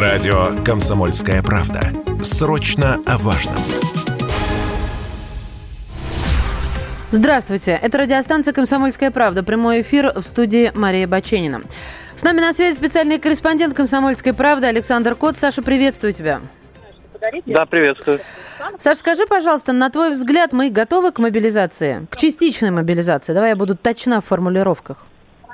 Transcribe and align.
Радио 0.00 0.50
«Комсомольская 0.64 1.42
правда». 1.42 1.80
Срочно 2.22 3.00
о 3.04 3.18
важном. 3.18 3.56
Здравствуйте. 7.10 7.76
Это 7.82 7.98
радиостанция 7.98 8.52
«Комсомольская 8.52 9.10
правда». 9.10 9.42
Прямой 9.42 9.80
эфир 9.80 10.12
в 10.14 10.22
студии 10.22 10.70
Мария 10.72 11.08
Баченина. 11.08 11.62
С 12.14 12.22
нами 12.22 12.38
на 12.38 12.52
связи 12.52 12.76
специальный 12.76 13.18
корреспондент 13.18 13.74
«Комсомольской 13.74 14.32
правды» 14.34 14.68
Александр 14.68 15.16
Кот. 15.16 15.36
Саша, 15.36 15.62
приветствую 15.62 16.12
тебя. 16.12 16.42
Да, 17.46 17.66
приветствую. 17.66 18.20
Саша, 18.78 19.00
скажи, 19.00 19.26
пожалуйста, 19.26 19.72
на 19.72 19.90
твой 19.90 20.12
взгляд, 20.12 20.52
мы 20.52 20.70
готовы 20.70 21.10
к 21.10 21.18
мобилизации? 21.18 22.06
К 22.08 22.16
частичной 22.16 22.70
мобилизации? 22.70 23.32
Давай 23.32 23.50
я 23.50 23.56
буду 23.56 23.74
точна 23.74 24.20
в 24.20 24.26
формулировках. 24.26 25.07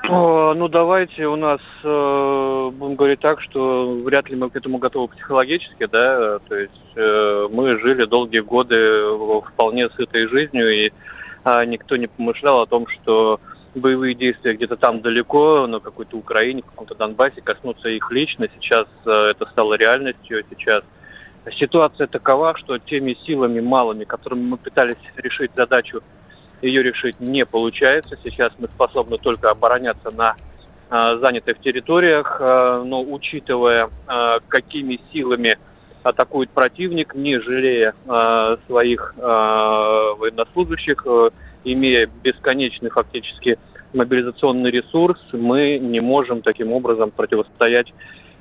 О, 0.09 0.52
ну, 0.55 0.68
давайте 0.68 1.27
у 1.27 1.37
нас, 1.37 1.61
э, 1.82 2.70
будем 2.75 2.95
говорить 2.95 3.20
так, 3.20 3.41
что 3.41 3.95
вряд 4.05 4.29
ли 4.29 4.37
мы 4.37 4.50
к 4.50 4.57
этому 4.57 4.77
готовы 4.77 5.09
психологически, 5.09 5.87
да, 5.87 6.41
то 6.41 6.55
есть 6.56 6.73
э, 6.95 7.48
мы 7.51 7.78
жили 7.80 8.05
долгие 8.05 8.41
годы 8.41 9.02
вполне 9.52 9.88
сытой 9.91 10.28
жизнью, 10.28 10.70
и 10.70 10.92
э, 11.45 11.64
никто 11.64 11.97
не 11.97 12.06
помышлял 12.06 12.61
о 12.61 12.66
том, 12.66 12.87
что 12.87 13.41
боевые 13.75 14.14
действия 14.14 14.52
где-то 14.52 14.77
там 14.77 15.01
далеко, 15.01 15.66
на 15.66 15.80
какой-то 15.80 16.19
Украине, 16.19 16.62
в 16.62 16.66
каком-то 16.66 16.95
Донбассе, 16.95 17.41
коснутся 17.41 17.89
их 17.89 18.11
лично. 18.11 18.47
Сейчас 18.55 18.86
э, 19.06 19.11
это 19.11 19.47
стало 19.47 19.75
реальностью. 19.75 20.45
Сейчас 20.50 20.83
ситуация 21.52 22.06
такова, 22.09 22.56
что 22.59 22.78
теми 22.78 23.16
силами 23.27 23.61
малыми, 23.61 24.05
которыми 24.05 24.42
мы 24.42 24.56
пытались 24.59 24.98
решить 25.16 25.52
задачу, 25.56 26.02
ее 26.64 26.82
решить 26.82 27.20
не 27.20 27.45
получается. 27.45 28.16
Сейчас 28.23 28.52
мы 28.59 28.68
способны 28.68 29.18
только 29.18 29.50
обороняться 29.50 30.10
на 30.10 30.34
э, 30.91 31.18
занятых 31.20 31.60
территориях, 31.60 32.38
э, 32.41 32.82
но 32.84 33.02
учитывая, 33.02 33.91
э, 34.06 34.38
какими 34.48 35.00
силами 35.12 35.58
атакует 36.02 36.50
противник, 36.50 37.14
не 37.14 37.39
жалея 37.39 37.94
э, 38.06 38.56
своих 38.66 39.14
э, 39.16 39.20
военнослужащих, 39.20 41.02
э, 41.06 41.30
имея 41.64 42.08
бесконечный 42.22 42.91
фактически 42.91 43.58
мобилизационный 43.94 44.70
ресурс, 44.70 45.19
мы 45.33 45.78
не 45.78 46.00
можем 46.00 46.42
таким 46.42 46.72
образом 46.72 47.11
противостоять 47.11 47.92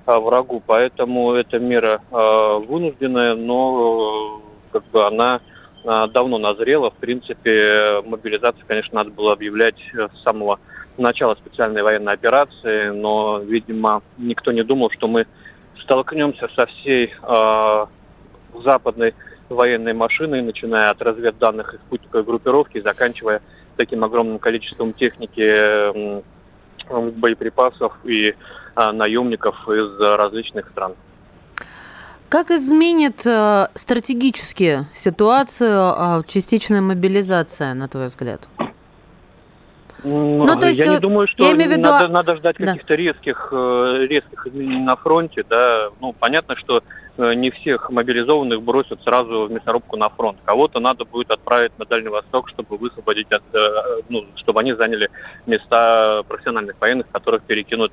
а, 0.06 0.20
врагу. 0.20 0.62
Поэтому 0.66 1.34
эта 1.34 1.60
мера 1.60 2.02
а, 2.12 2.58
вынужденная, 2.58 3.36
но 3.36 4.42
как 4.72 4.84
бы 4.86 5.06
она 5.06 5.36
а, 5.36 5.42
давно 5.84 6.38
назрела. 6.38 6.92
В 6.92 6.96
принципе, 6.96 8.02
мобилизацию, 8.06 8.64
конечно, 8.68 8.96
надо 8.96 9.12
было 9.12 9.34
объявлять 9.34 9.76
с 9.94 10.24
самого 10.24 10.60
начала 10.98 11.36
специальной 11.36 11.84
военной 11.84 12.14
операции, 12.14 12.90
но, 12.90 13.40
видимо, 13.40 14.02
никто 14.18 14.52
не 14.52 14.64
думал, 14.64 14.92
что 14.92 15.08
мы 15.08 15.26
столкнемся 15.82 16.48
со 16.56 16.66
всей 16.68 17.14
э, 17.22 17.86
западной 18.64 19.14
военной 19.50 19.94
машиной, 19.94 20.42
начиная 20.42 20.90
от 20.90 21.02
разведданных 21.02 21.74
и 21.74 21.78
спутниковой 21.78 22.24
группировки, 22.24 22.82
заканчивая 22.82 23.42
таким 23.78 24.04
огромным 24.04 24.40
количеством 24.40 24.94
техники, 24.94 26.14
боеприпасов 26.90 27.98
и 28.04 28.36
а, 28.76 28.92
наемников 28.92 29.56
из 29.70 30.00
различных 30.00 30.70
стран. 30.70 30.96
Как 32.34 32.50
изменит 32.50 33.28
э, 33.28 33.68
стратегически 33.76 34.88
ситуацию 34.92 35.94
э, 35.96 36.22
частичная 36.28 36.82
мобилизация, 36.82 37.76
на 37.76 37.88
твой 37.88 38.08
взгляд? 38.08 38.42
Ну, 40.04 40.44
ну, 40.44 40.60
то 40.60 40.68
есть, 40.68 40.80
я 40.80 40.88
не 40.88 41.00
думаю, 41.00 41.28
что 41.28 41.44
я 41.44 41.52
имею 41.52 41.70
в 41.70 41.74
виду... 41.74 41.84
надо, 41.84 42.08
надо 42.08 42.36
ждать 42.36 42.58
каких-то 42.58 42.88
да. 42.88 42.96
резких, 42.96 43.50
э, 43.52 44.08
резких 44.10 44.48
изменений 44.48 44.82
на 44.82 44.96
фронте. 44.96 45.46
Да. 45.48 45.92
Ну, 46.02 46.16
понятно, 46.20 46.56
что 46.56 46.82
э, 47.18 47.36
не 47.36 47.52
всех 47.52 47.92
мобилизованных 47.92 48.64
бросят 48.64 49.04
сразу 49.04 49.46
в 49.46 49.52
мясорубку 49.52 49.96
на 49.98 50.10
фронт. 50.10 50.40
Кого-то 50.44 50.80
надо 50.80 51.06
будет 51.06 51.30
отправить 51.30 51.78
на 51.78 51.86
Дальний 51.86 52.10
Восток, 52.10 52.50
чтобы 52.50 52.78
высвободить, 52.78 53.32
от, 53.32 53.44
э, 53.54 54.02
ну, 54.10 54.26
чтобы 54.38 54.62
они 54.62 54.74
заняли 54.74 55.12
места 55.46 56.24
профессиональных 56.28 56.82
военных, 56.82 57.06
которых 57.12 57.44
перекинут 57.44 57.92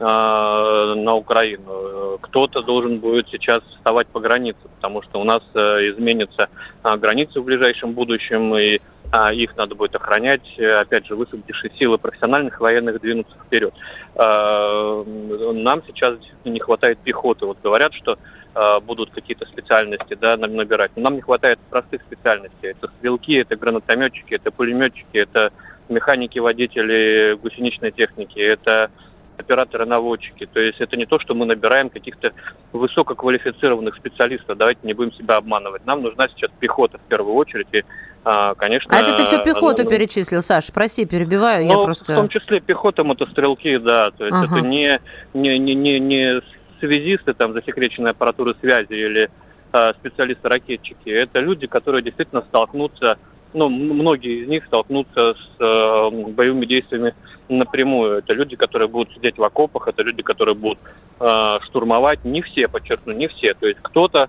на 0.00 1.14
Украину. 1.14 2.18
Кто-то 2.20 2.62
должен 2.62 2.98
будет 2.98 3.28
сейчас 3.28 3.62
вставать 3.76 4.08
по 4.08 4.18
границе, 4.18 4.58
потому 4.76 5.02
что 5.02 5.20
у 5.20 5.24
нас 5.24 5.42
изменятся 5.54 6.48
границы 6.82 7.40
в 7.40 7.44
ближайшем 7.44 7.92
будущем, 7.92 8.56
и 8.56 8.80
а, 9.16 9.32
их 9.32 9.56
надо 9.56 9.76
будет 9.76 9.94
охранять, 9.94 10.42
э, 10.58 10.80
опять 10.80 11.06
же, 11.06 11.14
высвободившие 11.14 11.70
силы 11.78 11.98
профессиональных 11.98 12.60
военных 12.60 13.00
двинуться 13.00 13.36
вперед. 13.46 13.72
А, 14.16 15.04
нам 15.04 15.82
сейчас 15.86 16.18
не 16.44 16.58
хватает 16.58 16.98
пехоты. 16.98 17.46
Вот 17.46 17.58
говорят, 17.62 17.94
что 17.94 18.18
а, 18.54 18.80
будут 18.80 19.10
какие-то 19.10 19.46
специальности 19.46 20.14
да, 20.20 20.36
набирать. 20.36 20.90
Но 20.96 21.02
нам 21.02 21.14
не 21.14 21.20
хватает 21.20 21.60
простых 21.70 22.02
специальностей. 22.02 22.70
Это 22.70 22.88
стрелки, 22.98 23.34
это 23.34 23.54
гранатометчики, 23.54 24.34
это 24.34 24.50
пулеметчики, 24.50 25.16
это 25.16 25.52
механики, 25.88 26.40
водители 26.40 27.38
гусеничной 27.40 27.92
техники, 27.92 28.40
это 28.40 28.90
операторы-наводчики. 29.36 30.46
То 30.52 30.60
есть 30.60 30.80
это 30.80 30.96
не 30.96 31.06
то, 31.06 31.18
что 31.18 31.34
мы 31.34 31.46
набираем 31.46 31.90
каких-то 31.90 32.32
высококвалифицированных 32.72 33.96
специалистов. 33.96 34.56
Давайте 34.58 34.80
не 34.82 34.94
будем 34.94 35.12
себя 35.12 35.36
обманывать. 35.36 35.84
Нам 35.86 36.02
нужна 36.02 36.28
сейчас 36.28 36.50
пехота 36.58 36.98
в 36.98 37.02
первую 37.02 37.34
очередь. 37.34 37.68
И, 37.72 37.84
а, 38.24 38.54
конечно... 38.54 38.96
А 38.96 39.00
это 39.00 39.16
ты 39.16 39.24
все 39.24 39.42
пехоту 39.42 39.84
ну, 39.84 39.90
перечислил, 39.90 40.42
Саш? 40.42 40.72
Прости, 40.72 41.06
перебиваю. 41.06 41.66
Ну, 41.66 41.78
я 41.78 41.78
просто... 41.78 42.12
в 42.12 42.16
том 42.16 42.28
числе 42.28 42.60
пехота, 42.60 43.04
мотострелки, 43.04 43.76
да. 43.78 44.10
То 44.12 44.24
есть 44.24 44.36
ага. 44.36 44.58
это 44.58 44.66
не, 44.66 45.00
не, 45.34 45.58
не, 45.58 45.74
не, 45.74 45.98
не 45.98 46.42
связисты, 46.80 47.34
там, 47.34 47.52
засекреченной 47.52 48.12
аппаратуры 48.12 48.54
связи 48.60 48.92
или 48.92 49.30
а, 49.72 49.92
специалисты-ракетчики. 49.94 51.08
Это 51.08 51.40
люди, 51.40 51.66
которые 51.66 52.02
действительно 52.02 52.42
столкнутся 52.42 53.18
ну, 53.54 53.68
многие 53.68 54.42
из 54.42 54.48
них 54.48 54.66
столкнутся 54.66 55.34
с 55.34 55.60
э, 55.60 56.10
боевыми 56.10 56.66
действиями 56.66 57.14
напрямую. 57.48 58.18
Это 58.18 58.34
люди, 58.34 58.56
которые 58.56 58.88
будут 58.88 59.14
сидеть 59.14 59.38
в 59.38 59.42
окопах, 59.42 59.88
это 59.88 60.02
люди, 60.02 60.22
которые 60.22 60.54
будут 60.54 60.78
э, 61.20 61.58
штурмовать. 61.62 62.24
Не 62.24 62.42
все, 62.42 62.68
подчеркну, 62.68 63.12
не 63.12 63.28
все. 63.28 63.54
То 63.54 63.66
есть 63.66 63.78
кто-то 63.80 64.28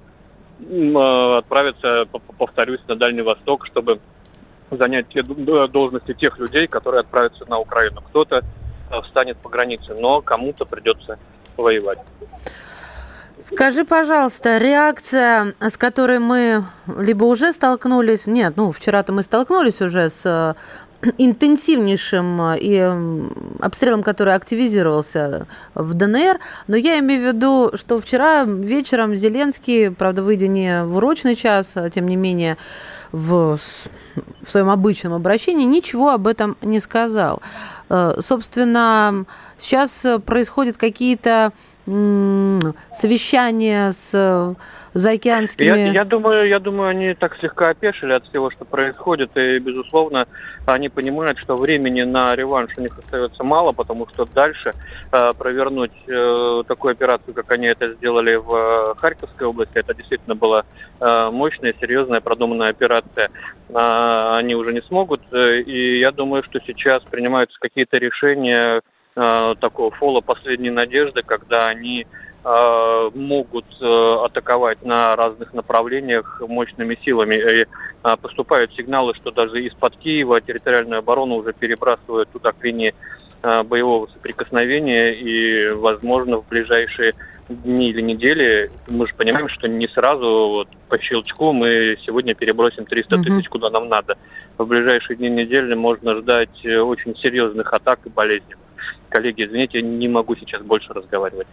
э, 0.59 1.37
отправится, 1.37 2.07
повторюсь, 2.37 2.81
на 2.87 2.95
Дальний 2.95 3.23
Восток, 3.23 3.65
чтобы 3.65 3.99
занять 4.69 5.09
те 5.09 5.23
должности 5.23 6.13
тех 6.13 6.37
людей, 6.39 6.67
которые 6.67 7.01
отправятся 7.01 7.45
на 7.49 7.59
Украину. 7.59 8.01
Кто-то 8.01 8.43
э, 8.91 9.01
встанет 9.01 9.37
по 9.37 9.49
границе, 9.49 9.95
но 9.95 10.21
кому-то 10.21 10.65
придется 10.65 11.17
воевать. 11.57 11.99
Скажи, 13.39 13.83
пожалуйста, 13.83 14.57
реакция, 14.57 15.55
с 15.59 15.77
которой 15.77 16.19
мы 16.19 16.63
либо 16.87 17.25
уже 17.25 17.51
столкнулись, 17.51 18.27
нет, 18.27 18.53
ну, 18.55 18.71
вчера-то 18.71 19.11
мы 19.11 19.23
столкнулись 19.23 19.81
уже 19.81 20.09
с 20.09 20.21
э, 20.25 20.53
интенсивнейшим 21.17 22.41
э, 22.41 22.57
и 22.59 22.93
обстрелом, 23.59 24.03
который 24.03 24.33
активизировался 24.35 25.47
в 25.73 25.93
ДНР. 25.93 26.39
Но 26.67 26.77
я 26.77 26.97
имею 26.99 27.21
в 27.21 27.35
виду, 27.35 27.71
что 27.73 27.99
вчера 27.99 28.45
вечером 28.45 29.15
Зеленский, 29.15 29.91
правда, 29.91 30.23
выйдя 30.23 30.47
не 30.47 30.85
в 30.85 30.95
урочный 30.95 31.35
час, 31.35 31.73
а 31.75 31.89
тем 31.89 32.07
не 32.07 32.15
менее 32.15 32.55
в, 33.11 33.59
в 34.43 34.49
своем 34.49 34.69
обычном 34.69 35.13
обращении, 35.13 35.65
ничего 35.65 36.11
об 36.11 36.27
этом 36.27 36.55
не 36.61 36.79
сказал. 36.79 37.41
Э, 37.89 38.17
собственно, 38.21 39.25
сейчас 39.57 40.05
происходят 40.25 40.77
какие-то 40.77 41.51
совещание 41.85 43.91
с 43.91 44.11
э, 44.13 44.55
заокеанскими... 44.95 45.67
Я, 45.67 45.91
я, 45.91 46.05
думаю, 46.05 46.47
я 46.47 46.59
думаю, 46.59 46.89
они 46.89 47.13
так 47.13 47.37
слегка 47.39 47.69
опешили 47.69 48.13
от 48.13 48.25
всего, 48.27 48.49
что 48.49 48.65
происходит, 48.65 49.29
и, 49.35 49.59
безусловно, 49.59 50.27
они 50.65 50.89
понимают, 50.89 51.37
что 51.37 51.57
времени 51.57 52.01
на 52.01 52.35
реванш 52.35 52.71
у 52.77 52.81
них 52.81 52.97
остается 52.97 53.43
мало, 53.43 53.71
потому 53.71 54.07
что 54.07 54.25
дальше 54.25 54.73
э, 55.11 55.33
провернуть 55.37 55.91
э, 56.07 56.63
такую 56.67 56.93
операцию, 56.93 57.35
как 57.35 57.51
они 57.51 57.67
это 57.67 57.93
сделали 57.93 58.35
в 58.35 58.55
э, 58.55 58.95
Харьковской 58.99 59.45
области, 59.45 59.77
это 59.77 59.93
действительно 59.93 60.35
была 60.35 60.63
э, 60.99 61.29
мощная, 61.31 61.75
серьезная, 61.79 62.21
продуманная 62.21 62.69
операция, 62.69 63.29
э, 63.69 64.35
они 64.37 64.55
уже 64.55 64.73
не 64.73 64.81
смогут, 64.81 65.21
э, 65.31 65.59
и 65.59 65.99
я 65.99 66.11
думаю, 66.11 66.41
что 66.43 66.59
сейчас 66.65 67.03
принимаются 67.03 67.57
какие-то 67.59 67.97
решения, 67.97 68.81
э, 69.15 69.55
такого 69.59 69.91
фола 69.91 70.21
последней 70.21 70.69
надежды, 70.69 71.23
когда 71.23 71.67
они 71.67 72.05
э, 72.43 73.09
могут 73.13 73.65
э, 73.81 74.15
атаковать 74.23 74.83
на 74.83 75.15
разных 75.15 75.53
направлениях 75.53 76.41
мощными 76.47 76.97
силами. 77.03 77.35
И 77.35 77.65
э, 77.65 78.17
поступают 78.21 78.73
сигналы, 78.73 79.13
что 79.15 79.31
даже 79.31 79.63
из-под 79.63 79.95
Киева 79.97 80.41
территориальную 80.41 80.99
оборону 80.99 81.35
уже 81.35 81.53
перебрасывают 81.53 82.29
туда 82.29 82.51
к 82.51 82.63
линии 82.63 82.93
боевого 83.65 84.07
соприкосновения, 84.07 85.13
и, 85.13 85.69
возможно, 85.69 86.37
в 86.37 86.47
ближайшие 86.47 87.13
дни 87.47 87.91
или 87.91 88.01
недели, 88.01 88.71
мы 88.87 89.05
же 89.05 89.13
понимаем, 89.13 89.49
что 89.49 89.67
не 89.67 89.87
сразу 89.87 90.25
вот, 90.25 90.67
по 90.89 90.97
щелчку 90.97 91.53
мы 91.53 91.95
сегодня 92.03 92.33
перебросим 92.33 92.87
300 92.87 93.21
тысяч, 93.21 93.47
куда 93.49 93.69
нам 93.69 93.87
надо. 93.87 94.17
В 94.57 94.65
ближайшие 94.65 95.17
дни 95.17 95.29
недели 95.29 95.75
можно 95.75 96.15
ждать 96.15 96.65
очень 96.65 97.15
серьезных 97.17 97.71
атак 97.71 97.99
и 98.05 98.09
болезней. 98.09 98.55
Коллеги, 99.15 99.45
извините, 99.45 99.81
не 99.81 100.09
могу 100.09 100.35
сейчас 100.35 100.61
больше 100.61 100.91
разговаривать. 100.91 101.47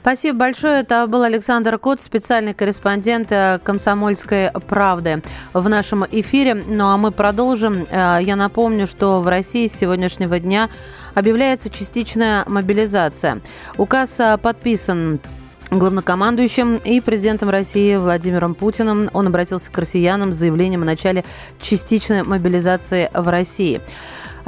Спасибо 0.00 0.38
большое. 0.38 0.80
Это 0.80 1.06
был 1.06 1.22
Александр 1.22 1.78
Кот, 1.78 2.00
специальный 2.00 2.54
корреспондент 2.54 3.30
э, 3.30 3.58
«Комсомольской 3.62 4.50
правды» 4.68 5.22
в 5.52 5.68
нашем 5.68 6.06
эфире. 6.10 6.54
Ну 6.54 6.86
а 6.86 6.96
мы 6.96 7.10
продолжим. 7.10 7.84
Э, 7.90 8.18
я 8.22 8.36
напомню, 8.36 8.86
что 8.86 9.20
в 9.20 9.28
России 9.28 9.66
с 9.66 9.74
сегодняшнего 9.74 10.38
дня 10.38 10.70
объявляется 11.14 11.68
частичная 11.68 12.44
мобилизация. 12.46 13.42
Указ 13.76 14.18
э, 14.18 14.38
подписан 14.38 15.20
главнокомандующим 15.70 16.76
и 16.76 17.02
президентом 17.02 17.50
России 17.50 17.96
Владимиром 17.96 18.54
Путиным. 18.54 19.08
Он 19.12 19.26
обратился 19.26 19.70
к 19.70 19.76
россиянам 19.76 20.32
с 20.32 20.36
заявлением 20.36 20.82
о 20.82 20.86
начале 20.86 21.24
частичной 21.60 22.22
мобилизации 22.22 23.10
в 23.12 23.28
России. 23.28 23.82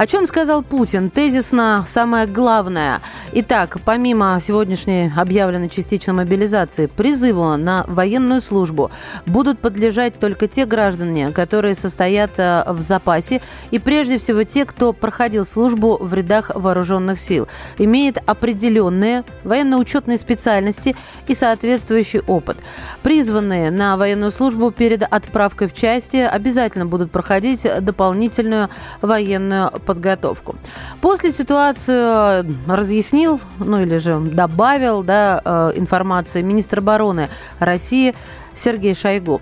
О 0.01 0.07
чем 0.07 0.25
сказал 0.25 0.63
Путин? 0.63 1.11
Тезисно 1.11 1.83
самое 1.85 2.25
главное. 2.25 3.03
Итак, 3.33 3.77
помимо 3.85 4.39
сегодняшней 4.41 5.11
объявленной 5.15 5.69
частичной 5.69 6.15
мобилизации, 6.15 6.87
призыву 6.87 7.55
на 7.55 7.85
военную 7.87 8.41
службу 8.41 8.89
будут 9.27 9.59
подлежать 9.59 10.17
только 10.17 10.47
те 10.47 10.65
граждане, 10.65 11.29
которые 11.29 11.75
состоят 11.75 12.31
э, 12.39 12.63
в 12.69 12.81
запасе, 12.81 13.43
и 13.69 13.77
прежде 13.77 14.17
всего 14.17 14.43
те, 14.43 14.65
кто 14.65 14.91
проходил 14.91 15.45
службу 15.45 15.99
в 16.01 16.11
рядах 16.15 16.49
вооруженных 16.55 17.19
сил, 17.19 17.47
имеет 17.77 18.17
определенные 18.25 19.23
военно-учетные 19.43 20.17
специальности 20.17 20.95
и 21.27 21.35
соответствующий 21.35 22.21
опыт. 22.21 22.57
Призванные 23.03 23.69
на 23.69 23.97
военную 23.97 24.31
службу 24.31 24.71
перед 24.71 25.03
отправкой 25.03 25.67
в 25.67 25.75
части 25.75 26.17
обязательно 26.17 26.87
будут 26.87 27.11
проходить 27.11 27.67
дополнительную 27.81 28.69
военную 29.03 29.69
подготовку. 29.69 29.90
После 31.01 31.31
ситуацию 31.31 32.45
разъяснил, 32.67 33.39
ну 33.59 33.81
или 33.81 33.97
же 33.97 34.19
добавил 34.19 35.03
да, 35.03 35.41
э, 35.43 35.71
информации 35.75 36.41
министр 36.41 36.79
обороны 36.79 37.29
России 37.59 38.15
Сергей 38.53 38.93
Шойгу. 38.93 39.41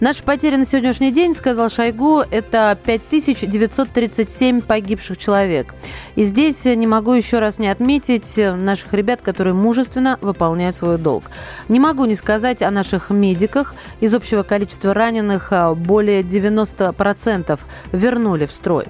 Наши 0.00 0.22
потери 0.22 0.56
на 0.56 0.64
сегодняшний 0.64 1.12
день, 1.12 1.34
сказал 1.34 1.70
Шойгу, 1.70 2.22
это 2.30 2.78
5937 2.84 4.62
погибших 4.62 5.18
человек. 5.18 5.74
И 6.14 6.24
здесь 6.24 6.64
не 6.64 6.86
могу 6.86 7.12
еще 7.12 7.38
раз 7.38 7.58
не 7.58 7.68
отметить 7.68 8.36
наших 8.36 8.92
ребят, 8.92 9.22
которые 9.22 9.54
мужественно 9.54 10.18
выполняют 10.20 10.74
свой 10.74 10.98
долг. 10.98 11.24
Не 11.68 11.80
могу 11.80 12.04
не 12.04 12.14
сказать 12.14 12.62
о 12.62 12.70
наших 12.70 13.10
медиках. 13.10 13.74
Из 14.00 14.14
общего 14.14 14.42
количества 14.42 14.94
раненых 14.94 15.52
э, 15.52 15.74
более 15.74 16.22
90% 16.22 17.58
вернули 17.92 18.46
в 18.46 18.52
строй. 18.52 18.86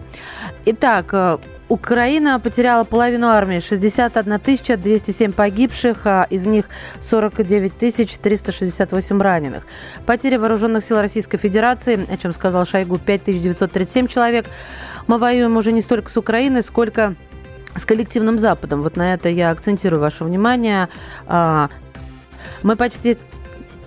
Итак, 0.64 1.10
э, 1.12 1.38
Украина 1.70 2.40
потеряла 2.40 2.82
половину 2.82 3.28
армии, 3.28 3.60
61 3.60 4.40
207 4.82 5.32
погибших, 5.32 6.04
а 6.04 6.26
из 6.28 6.44
них 6.44 6.64
49 6.98 7.78
368 7.78 9.20
раненых. 9.20 9.68
Потери 10.04 10.36
вооруженных 10.36 10.82
сил 10.82 11.00
Российской 11.00 11.38
Федерации, 11.38 12.12
о 12.12 12.16
чем 12.16 12.32
сказал 12.32 12.66
Шойгу, 12.66 12.98
5937 12.98 14.08
человек. 14.08 14.46
Мы 15.06 15.18
воюем 15.18 15.56
уже 15.56 15.70
не 15.70 15.80
столько 15.80 16.10
с 16.10 16.16
Украиной, 16.16 16.64
сколько 16.64 17.14
с 17.76 17.86
коллективным 17.86 18.40
Западом. 18.40 18.82
Вот 18.82 18.96
на 18.96 19.14
это 19.14 19.28
я 19.28 19.50
акцентирую 19.50 20.00
ваше 20.00 20.24
внимание. 20.24 20.88
А, 21.28 21.68
мы 22.64 22.74
почти 22.74 23.16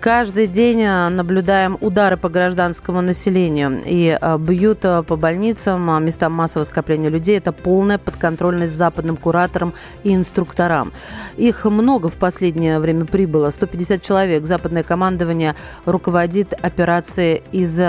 Каждый 0.04 0.48
день 0.48 0.82
э, 0.82 1.08
наблюдаем 1.08 1.78
удары 1.80 2.18
по 2.18 2.28
гражданскому 2.28 3.00
населению 3.00 3.82
и 3.86 4.18
э, 4.22 4.38
бьют 4.38 4.84
э, 4.84 5.02
по 5.02 5.16
больницам, 5.16 6.04
местам 6.04 6.34
массового 6.34 6.66
скопления 6.66 7.08
людей. 7.08 7.38
Это 7.38 7.54
полная 7.54 7.98
подконтрольность 7.98 8.74
западным 8.74 9.16
кураторам 9.16 9.74
и 10.04 10.14
инструкторам. 10.14 10.92
Их 11.38 11.64
много 11.64 12.10
в 12.10 12.18
последнее 12.18 12.80
время 12.80 13.06
прибыло. 13.06 13.50
150 13.50 14.02
человек. 14.02 14.46
Западное 14.46 14.84
командование 14.84 15.56
руководит 15.86 16.54
операцией 16.54 17.42
из 17.54 17.80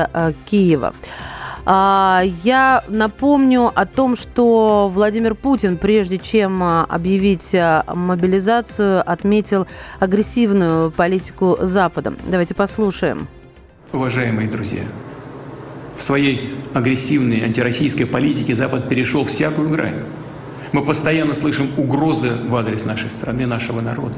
Киева. 0.46 0.94
А, 1.66 2.22
я 2.42 2.84
напомню 2.88 3.70
о 3.74 3.86
том, 3.86 4.16
что 4.16 4.90
Владимир 4.92 5.34
Путин, 5.34 5.78
прежде 5.78 6.18
чем 6.18 6.62
а, 6.62 6.84
объявить 6.84 7.54
а, 7.54 7.84
мобилизацию, 7.94 9.02
отметил 9.10 9.66
агрессивную 9.98 10.90
политику 10.90 11.56
Запада. 11.60 12.14
Давайте 12.26 12.54
послушаем. 12.54 13.28
Уважаемые 13.92 14.48
друзья, 14.48 14.82
в 15.96 16.02
своей 16.02 16.54
агрессивной 16.74 17.40
антироссийской 17.40 18.06
политике 18.06 18.54
Запад 18.54 18.88
перешел 18.88 19.24
всякую 19.24 19.70
грань. 19.70 20.02
Мы 20.72 20.84
постоянно 20.84 21.34
слышим 21.34 21.70
угрозы 21.76 22.30
в 22.30 22.56
адрес 22.56 22.84
нашей 22.84 23.08
страны, 23.08 23.46
нашего 23.46 23.80
народа. 23.80 24.16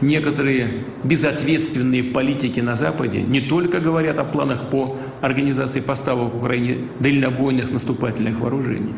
Некоторые 0.00 0.82
безответственные 1.04 2.02
политики 2.02 2.58
на 2.58 2.76
Западе 2.76 3.20
не 3.20 3.40
только 3.40 3.78
говорят 3.78 4.18
о 4.18 4.24
планах 4.24 4.68
по 4.68 4.96
организации 5.20 5.80
поставок 5.80 6.34
в 6.34 6.38
Украине 6.38 6.84
дальнобойных 7.00 7.70
наступательных 7.70 8.38
вооружений, 8.38 8.94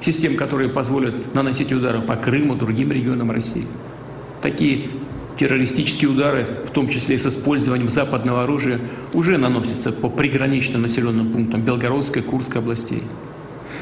систем, 0.00 0.36
которые 0.36 0.70
позволят 0.70 1.34
наносить 1.34 1.72
удары 1.72 2.00
по 2.00 2.16
Крыму, 2.16 2.54
другим 2.54 2.90
регионам 2.92 3.30
России. 3.30 3.66
Такие 4.42 4.88
террористические 5.38 6.10
удары, 6.10 6.46
в 6.66 6.70
том 6.70 6.88
числе 6.88 7.16
и 7.16 7.18
с 7.18 7.26
использованием 7.26 7.88
западного 7.88 8.42
оружия, 8.42 8.80
уже 9.14 9.38
наносятся 9.38 9.92
по 9.92 10.08
приграничным 10.08 10.82
населенным 10.82 11.32
пунктам 11.32 11.62
Белгородской, 11.62 12.22
Курской 12.22 12.60
областей 12.60 13.02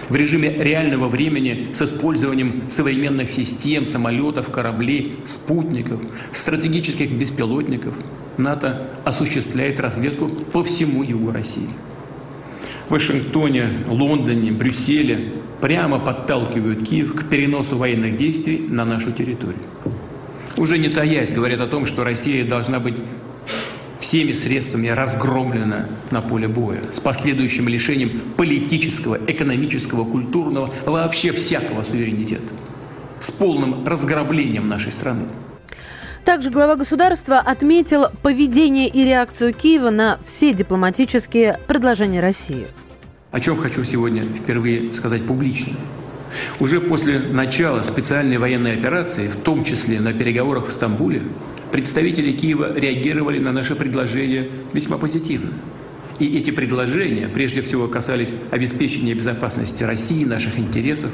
в 0.09 0.17
режиме 0.17 0.51
реального 0.51 1.09
времени 1.09 1.69
с 1.73 1.83
использованием 1.83 2.65
современных 2.71 3.31
систем, 3.31 3.87
самолетов, 3.87 4.51
кораблей, 4.51 5.17
спутников, 5.27 6.01
стратегических 6.33 7.11
беспилотников, 7.11 7.95
НАТО 8.37 8.91
осуществляет 9.05 9.81
разведку 9.81 10.29
по 10.29 10.63
всему 10.65 11.03
югу 11.03 11.33
России. 11.33 11.69
В 12.89 12.93
Вашингтоне, 12.93 13.85
Лондоне, 13.87 14.51
Брюсселе 14.53 15.33
прямо 15.61 15.99
подталкивают 15.99 16.89
Киев 16.89 17.15
к 17.15 17.29
переносу 17.29 17.77
военных 17.77 18.17
действий 18.17 18.65
на 18.69 18.85
нашу 18.85 19.13
территорию. 19.13 19.61
Уже 20.57 20.79
не 20.79 20.89
таясь, 20.89 21.33
говорят 21.33 21.61
о 21.61 21.67
том, 21.67 21.87
что 21.87 22.03
Россия 22.03 22.45
должна 22.45 22.81
быть 22.81 22.97
всеми 23.99 24.33
средствами 24.33 24.89
разгромлена 24.89 25.89
на 26.11 26.23
поле 26.23 26.49
боя, 26.49 26.81
с 26.93 27.01
последующим 27.01 27.69
лишением 27.69 28.35
политического, 28.37 29.19
экономического, 29.27 30.05
культурного, 30.05 30.73
вообще 30.87 31.33
всякого 31.33 31.83
суверенитета, 31.83 32.53
с 33.21 33.31
полным 33.31 33.87
разграблением 33.87 34.69
нашей 34.69 34.93
страны. 34.93 35.27
Также 36.25 36.51
глава 36.51 36.77
государства 36.77 37.39
отметил 37.39 38.07
поведение 38.23 38.89
и 38.89 39.05
реакцию 39.05 39.55
Киева 39.55 39.91
на 39.91 40.19
все 40.25 40.53
дипломатические 40.53 41.59
предложения 41.67 42.21
России. 42.21 42.67
О 43.31 43.41
чем 43.41 43.57
хочу 43.59 43.85
сегодня 43.85 44.25
впервые 44.25 44.93
сказать 44.93 45.27
публично. 45.27 45.75
Уже 46.61 46.81
после 46.81 47.19
начала 47.19 47.83
специальной 47.83 48.39
военной 48.39 48.75
операции, 48.75 49.29
в 49.29 49.37
том 49.37 49.65
числе 49.65 50.01
на 50.01 50.13
переговорах 50.13 50.69
в 50.69 50.73
Стамбуле, 50.73 51.23
представители 51.73 52.33
Киева 52.33 52.73
реагировали 52.75 53.39
на 53.39 53.53
наше 53.53 53.75
предложение 53.75 54.49
весьма 54.73 54.99
позитивно. 54.99 55.51
И 56.19 56.37
эти 56.39 56.51
предложения 56.51 57.29
прежде 57.29 57.63
всего 57.63 57.87
касались 57.87 58.35
обеспечения 58.51 59.15
безопасности 59.15 59.85
России, 59.85 60.25
наших 60.25 60.59
интересов. 60.59 61.11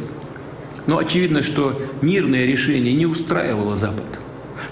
Но 0.87 0.99
очевидно, 0.99 1.42
что 1.42 1.80
мирное 2.00 2.44
решение 2.44 2.94
не 2.94 3.06
устраивало 3.06 3.76
Запад. 3.76 4.21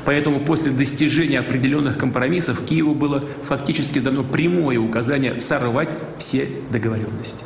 Поэтому 0.04 0.40
после 0.40 0.73
достижения 0.73 1.38
определенных 1.38 1.97
компромиссов 1.97 2.64
Киеву 2.64 2.94
было 2.94 3.25
фактически 3.44 4.00
дано 4.00 4.25
прямое 4.25 4.78
указание 4.78 5.40
сорвать 5.40 5.90
все 6.18 6.49
договоренности. 6.71 7.44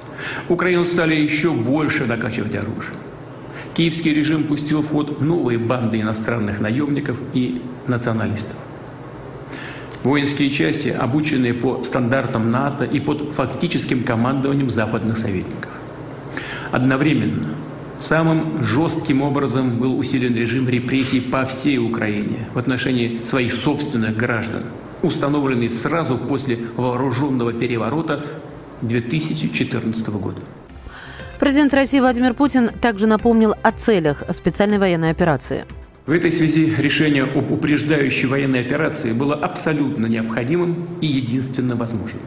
Украину 0.48 0.84
стали 0.84 1.14
еще 1.14 1.52
больше 1.52 2.06
накачивать 2.06 2.54
оружием. 2.54 2.96
Киевский 3.74 4.14
режим 4.14 4.44
пустил 4.44 4.80
в 4.80 4.88
ход 4.88 5.20
новые 5.20 5.58
банды 5.58 6.00
иностранных 6.00 6.60
наемников 6.60 7.18
и 7.34 7.60
националистов. 7.86 8.56
Воинские 10.02 10.50
части, 10.50 10.88
обученные 10.88 11.52
по 11.52 11.82
стандартам 11.82 12.50
НАТО 12.50 12.84
и 12.84 13.00
под 13.00 13.32
фактическим 13.32 14.02
командованием 14.02 14.70
западных 14.70 15.18
советников. 15.18 15.70
Одновременно 16.70 17.48
самым 18.00 18.62
жестким 18.62 19.22
образом 19.22 19.78
был 19.78 19.98
усилен 19.98 20.34
режим 20.34 20.68
репрессий 20.68 21.20
по 21.20 21.44
всей 21.44 21.78
Украине 21.78 22.48
в 22.54 22.58
отношении 22.58 23.24
своих 23.24 23.52
собственных 23.52 24.16
граждан, 24.16 24.64
установленный 25.02 25.70
сразу 25.70 26.18
после 26.18 26.58
вооруженного 26.76 27.52
переворота 27.52 28.24
2014 28.82 30.08
года. 30.08 30.40
Президент 31.38 31.74
России 31.74 32.00
Владимир 32.00 32.34
Путин 32.34 32.70
также 32.80 33.06
напомнил 33.06 33.54
о 33.62 33.70
целях 33.70 34.22
специальной 34.32 34.78
военной 34.78 35.10
операции. 35.10 35.64
В 36.06 36.12
этой 36.12 36.30
связи 36.30 36.72
решение 36.78 37.24
об 37.24 37.50
упреждающей 37.50 38.28
военной 38.28 38.60
операции 38.60 39.12
было 39.12 39.34
абсолютно 39.34 40.06
необходимым 40.06 40.88
и 41.00 41.06
единственно 41.06 41.74
возможным. 41.74 42.22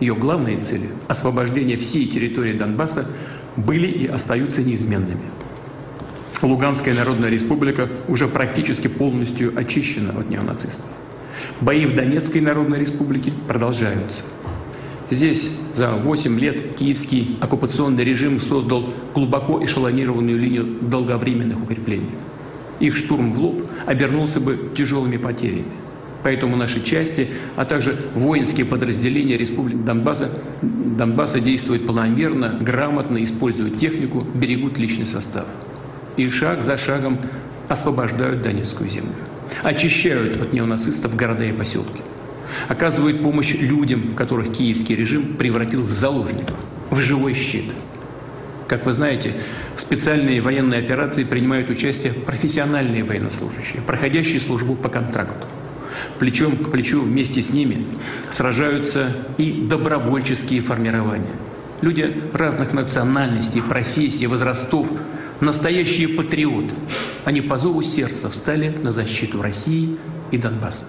Ее 0.00 0.14
главные 0.14 0.58
цели– 0.58 0.88
освобождение 1.08 1.76
всей 1.76 2.06
территории 2.06 2.54
Донбасса– 2.54 3.06
были 3.56 3.86
и 3.86 4.06
остаются 4.06 4.62
неизменными. 4.62 5.22
Луганская 6.42 6.94
Народная 6.94 7.28
Республика 7.28 7.88
уже 8.08 8.26
практически 8.26 8.88
полностью 8.88 9.52
очищена 9.58 10.18
от 10.18 10.30
неонацистов. 10.30 10.86
Бои 11.60 11.84
в 11.86 11.94
Донецкой 11.94 12.40
Народной 12.40 12.78
Республике 12.78 13.32
продолжаются. 13.46 14.22
Здесь 15.10 15.48
за 15.74 15.92
8 15.92 16.38
лет 16.38 16.74
киевский 16.76 17.36
оккупационный 17.40 18.04
режим 18.04 18.40
создал 18.40 18.88
глубоко 19.12 19.62
эшелонированную 19.64 20.38
линию 20.38 20.78
долговременных 20.80 21.60
укреплений. 21.62 22.14
Их 22.78 22.96
штурм 22.96 23.30
в 23.30 23.38
лоб 23.40 23.62
обернулся 23.86 24.40
бы 24.40 24.70
тяжелыми 24.74 25.16
потерями. 25.16 25.72
Поэтому 26.22 26.56
наши 26.56 26.82
части, 26.82 27.30
а 27.56 27.64
также 27.64 27.98
воинские 28.14 28.66
подразделения 28.66 29.36
Республики 29.36 29.78
Донбасса, 29.78 30.30
Донбасса 30.62 31.40
действуют 31.40 31.86
планомерно, 31.86 32.58
грамотно, 32.60 33.24
используют 33.24 33.78
технику, 33.78 34.22
берегут 34.34 34.76
личный 34.76 35.06
состав. 35.06 35.46
И 36.16 36.28
шаг 36.28 36.62
за 36.62 36.76
шагом 36.76 37.18
освобождают 37.68 38.42
Донецкую 38.42 38.90
землю. 38.90 39.14
Очищают 39.62 40.40
от 40.40 40.52
неонацистов 40.52 41.16
города 41.16 41.44
и 41.44 41.52
поселки 41.52 42.02
оказывают 42.68 43.22
помощь 43.22 43.54
людям, 43.54 44.14
которых 44.14 44.52
киевский 44.52 44.94
режим 44.94 45.36
превратил 45.36 45.82
в 45.82 45.90
заложников, 45.90 46.56
в 46.90 47.00
живой 47.00 47.34
щит. 47.34 47.64
Как 48.68 48.86
вы 48.86 48.92
знаете, 48.92 49.34
в 49.74 49.80
специальные 49.80 50.40
военные 50.40 50.80
операции 50.80 51.24
принимают 51.24 51.70
участие 51.70 52.12
профессиональные 52.12 53.02
военнослужащие, 53.02 53.82
проходящие 53.82 54.40
службу 54.40 54.76
по 54.76 54.88
контракту. 54.88 55.46
Плечом 56.18 56.56
к 56.56 56.70
плечу 56.70 57.00
вместе 57.02 57.42
с 57.42 57.50
ними 57.50 57.86
сражаются 58.30 59.16
и 59.38 59.52
добровольческие 59.62 60.60
формирования. 60.60 61.36
Люди 61.80 62.22
разных 62.34 62.72
национальностей, 62.72 63.62
профессий, 63.62 64.26
возрастов, 64.26 64.90
настоящие 65.40 66.08
патриоты. 66.08 66.74
Они 67.24 67.40
по 67.40 67.56
зову 67.56 67.82
сердца 67.82 68.28
встали 68.28 68.68
на 68.68 68.92
защиту 68.92 69.40
России 69.40 69.96
и 70.30 70.36
Донбасса. 70.36 70.84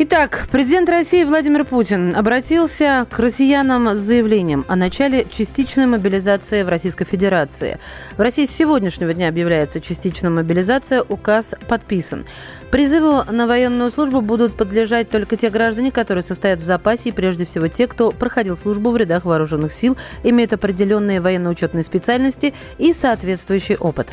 Итак, 0.00 0.46
президент 0.52 0.88
России 0.88 1.24
Владимир 1.24 1.64
Путин 1.64 2.14
обратился 2.14 3.04
к 3.10 3.18
россиянам 3.18 3.96
с 3.96 3.98
заявлением 3.98 4.64
о 4.68 4.76
начале 4.76 5.26
частичной 5.28 5.86
мобилизации 5.86 6.62
в 6.62 6.68
Российской 6.68 7.04
Федерации. 7.04 7.80
В 8.16 8.20
России 8.20 8.44
с 8.44 8.50
сегодняшнего 8.52 9.12
дня 9.12 9.26
объявляется 9.26 9.80
частичная 9.80 10.30
мобилизация, 10.30 11.02
указ 11.02 11.52
подписан. 11.66 12.26
Призыву 12.70 13.24
на 13.28 13.48
военную 13.48 13.90
службу 13.90 14.20
будут 14.20 14.56
подлежать 14.56 15.10
только 15.10 15.34
те 15.34 15.50
граждане, 15.50 15.90
которые 15.90 16.22
состоят 16.22 16.60
в 16.60 16.64
запасе, 16.64 17.08
и 17.08 17.12
прежде 17.12 17.44
всего 17.44 17.66
те, 17.66 17.88
кто 17.88 18.12
проходил 18.12 18.56
службу 18.56 18.92
в 18.92 18.96
рядах 18.96 19.24
вооруженных 19.24 19.72
сил, 19.72 19.96
имеют 20.22 20.52
определенные 20.52 21.20
военно-учетные 21.20 21.82
специальности 21.82 22.54
и 22.78 22.92
соответствующий 22.92 23.74
опыт. 23.74 24.12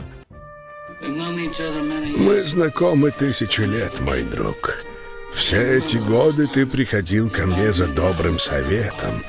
Мы 1.08 2.44
знакомы 2.44 3.12
тысячу 3.12 3.62
лет, 3.66 4.00
мой 4.00 4.24
друг. 4.24 4.84
Все 5.36 5.78
эти 5.78 5.98
годы 5.98 6.48
ты 6.48 6.66
приходил 6.66 7.30
ко 7.30 7.46
мне 7.46 7.74
за 7.74 7.88
добрым 7.88 8.40
советом. 8.40 9.24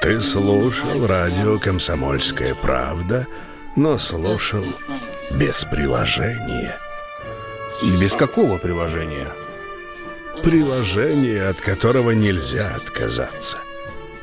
Ты 0.00 0.20
слушал 0.20 1.06
радио 1.06 1.58
«Комсомольская 1.58 2.54
правда», 2.54 3.26
но 3.76 3.96
слушал 3.96 4.64
без 5.30 5.64
приложения. 5.64 6.76
Без 8.00 8.12
какого 8.12 8.58
приложения? 8.58 9.28
Приложение, 10.42 11.46
от 11.46 11.60
которого 11.60 12.10
нельзя 12.10 12.74
отказаться. 12.74 13.58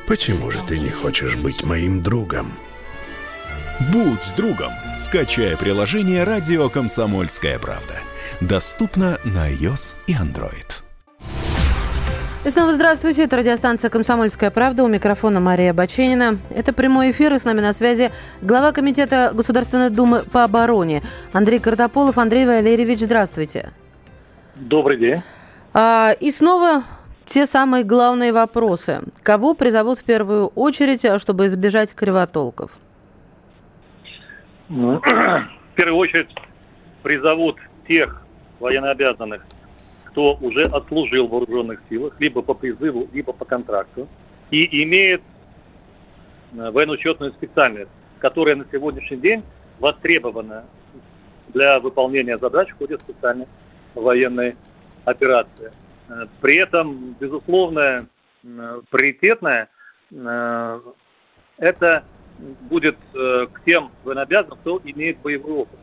Почему 0.06 0.50
же 0.50 0.60
ты 0.68 0.78
не 0.78 0.90
хочешь 0.90 1.36
быть 1.36 1.64
моим 1.64 2.02
другом? 2.02 2.52
Будь 3.92 4.22
с 4.22 4.32
другом. 4.32 4.72
Скачай 4.94 5.56
приложение 5.56 6.24
«Радио 6.24 6.68
Комсомольская 6.68 7.58
правда». 7.58 7.98
Доступно 8.40 9.18
на 9.24 9.50
iOS 9.50 9.96
и 10.06 10.12
Android. 10.12 10.89
И 12.42 12.48
снова 12.48 12.72
здравствуйте. 12.72 13.24
Это 13.24 13.36
радиостанция 13.36 13.90
«Комсомольская 13.90 14.50
правда». 14.50 14.82
У 14.82 14.88
микрофона 14.88 15.40
Мария 15.40 15.74
Баченина. 15.74 16.38
Это 16.48 16.72
прямой 16.72 17.10
эфир, 17.10 17.34
и 17.34 17.38
с 17.38 17.44
нами 17.44 17.60
на 17.60 17.74
связи 17.74 18.12
глава 18.40 18.72
Комитета 18.72 19.32
Государственной 19.34 19.90
Думы 19.90 20.22
по 20.22 20.42
обороне 20.44 21.02
Андрей 21.34 21.58
Картополов. 21.58 22.16
Андрей 22.16 22.46
Валерьевич, 22.46 23.00
здравствуйте. 23.00 23.72
Добрый 24.54 24.96
день. 24.96 25.20
А, 25.74 26.12
и 26.18 26.30
снова 26.30 26.84
те 27.26 27.44
самые 27.44 27.84
главные 27.84 28.32
вопросы. 28.32 29.02
Кого 29.22 29.52
призовут 29.52 29.98
в 29.98 30.04
первую 30.04 30.46
очередь, 30.46 31.20
чтобы 31.20 31.44
избежать 31.44 31.94
кривотолков? 31.94 32.70
Ну, 34.70 34.98
в 35.04 35.74
первую 35.74 35.98
очередь 35.98 36.30
призовут 37.02 37.58
тех 37.86 38.22
военнообязанных, 38.60 39.42
кто 40.10 40.36
уже 40.40 40.64
отслужил 40.64 41.28
в 41.28 41.30
вооруженных 41.30 41.80
силах, 41.88 42.14
либо 42.18 42.42
по 42.42 42.54
призыву, 42.54 43.08
либо 43.12 43.32
по 43.32 43.44
контракту, 43.44 44.08
и 44.50 44.82
имеет 44.82 45.22
э, 46.52 46.70
военно-учетную 46.70 47.32
специальность, 47.32 47.90
которая 48.18 48.56
на 48.56 48.66
сегодняшний 48.70 49.18
день 49.18 49.42
востребована 49.78 50.64
для 51.48 51.80
выполнения 51.80 52.38
задач 52.38 52.70
в 52.70 52.78
ходе 52.78 52.98
специальной 52.98 53.46
военной 53.94 54.56
операции. 55.04 55.70
Э, 56.08 56.26
при 56.40 56.56
этом, 56.56 57.14
безусловно, 57.20 58.06
э, 58.42 58.80
приоритетное 58.90 59.68
это 61.58 62.04
будет 62.68 62.96
к 63.12 63.60
тем 63.64 63.92
военнообязанным, 64.02 64.58
кто 64.58 64.80
имеет 64.82 65.18
боевой 65.18 65.52
опыт. 65.52 65.78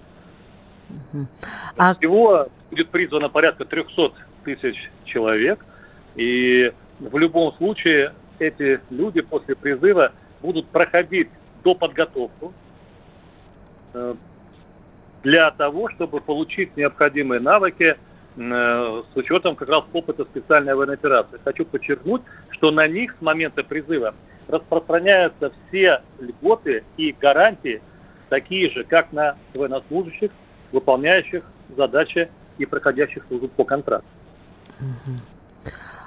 А... 1.78 1.96
Всего 1.96 2.48
будет 2.70 2.90
призвано 2.90 3.30
порядка 3.30 3.66
300 3.66 4.14
тысяч 4.44 4.90
человек. 5.06 5.64
И 6.16 6.72
в 7.00 7.18
любом 7.18 7.54
случае 7.54 8.14
эти 8.40 8.80
люди 8.90 9.22
после 9.22 9.56
призыва 9.56 10.12
будут 10.42 10.68
проходить 10.68 11.30
до 11.64 11.76
подготовку 11.76 12.54
э, 13.94 14.16
для 15.24 15.52
того, 15.52 15.90
чтобы 15.90 16.22
получить 16.22 16.76
необходимые 16.78 17.42
навыки 17.42 17.98
э, 18.36 19.04
с 19.14 19.18
учетом 19.18 19.56
как 19.56 19.70
раз 19.70 19.84
опыта 19.94 20.26
специальной 20.26 20.76
военной 20.76 20.96
операции. 20.96 21.40
Хочу 21.44 21.66
подчеркнуть, 21.66 22.22
что 22.52 22.72
на 22.72 22.88
них 22.88 23.16
с 23.20 23.22
момента 23.22 23.64
призыва 23.64 24.14
распространяются 24.48 25.52
все 25.68 26.02
льготы 26.20 26.84
и 26.96 27.12
гарантии, 27.12 27.82
такие 28.30 28.70
же, 28.72 28.84
как 28.84 29.12
на 29.12 29.36
военнослужащих, 29.54 30.32
выполняющих 30.72 31.44
задачи 31.76 32.30
и 32.58 32.66
проходящих 32.66 33.24
службу 33.28 33.48
по 33.48 33.64
контракту. 33.64 34.08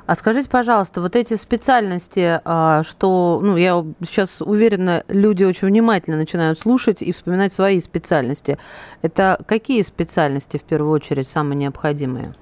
А 0.06 0.16
скажите, 0.16 0.50
пожалуйста, 0.50 1.00
вот 1.00 1.14
эти 1.14 1.34
специальности, 1.34 2.40
а, 2.44 2.82
что, 2.82 3.38
ну, 3.40 3.56
я 3.56 3.84
сейчас 4.02 4.40
уверена, 4.40 5.04
люди 5.06 5.44
очень 5.44 5.68
внимательно 5.68 6.16
начинают 6.16 6.58
слушать 6.58 7.00
и 7.00 7.12
вспоминать 7.12 7.52
свои 7.52 7.78
специальности. 7.78 8.58
Это 9.02 9.38
какие 9.46 9.82
специальности 9.82 10.56
в 10.56 10.64
первую 10.64 10.90
очередь 10.90 11.28
самые 11.28 11.58
необходимые? 11.58 12.32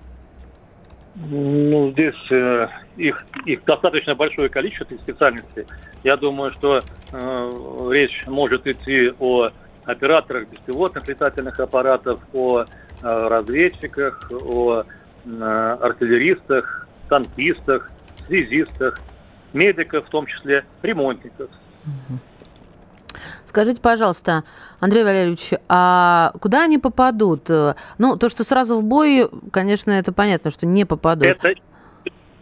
Ну, 1.16 1.90
здесь 1.92 2.14
э, 2.30 2.68
их, 2.96 3.26
их 3.44 3.64
достаточно 3.64 4.14
большое 4.14 4.48
количество 4.48 4.94
специальностей. 4.96 5.66
Я 6.04 6.16
думаю, 6.16 6.52
что 6.52 6.80
э, 7.12 7.90
речь 7.90 8.24
может 8.26 8.66
идти 8.66 9.12
о 9.18 9.50
операторах 9.88 10.48
беспилотных 10.48 11.08
летательных 11.08 11.58
аппаратов, 11.58 12.20
о 12.34 12.60
э, 12.60 12.64
разведчиках, 13.02 14.30
о 14.30 14.84
э, 15.24 15.76
артиллеристах, 15.80 16.86
танкистах, 17.08 17.90
связистах, 18.26 19.00
медиков, 19.54 20.06
в 20.06 20.10
том 20.10 20.26
числе 20.26 20.64
ремонтников. 20.82 21.48
Скажите, 23.46 23.80
пожалуйста, 23.80 24.44
Андрей 24.78 25.04
Валерьевич, 25.04 25.52
а 25.70 26.32
куда 26.38 26.64
они 26.64 26.76
попадут? 26.76 27.48
Ну, 27.48 28.16
то, 28.18 28.28
что 28.28 28.44
сразу 28.44 28.78
в 28.78 28.84
бой, 28.84 29.30
конечно, 29.50 29.90
это 29.90 30.12
понятно, 30.12 30.50
что 30.50 30.66
не 30.66 30.84
попадут. 30.84 31.24
Это 31.24 31.54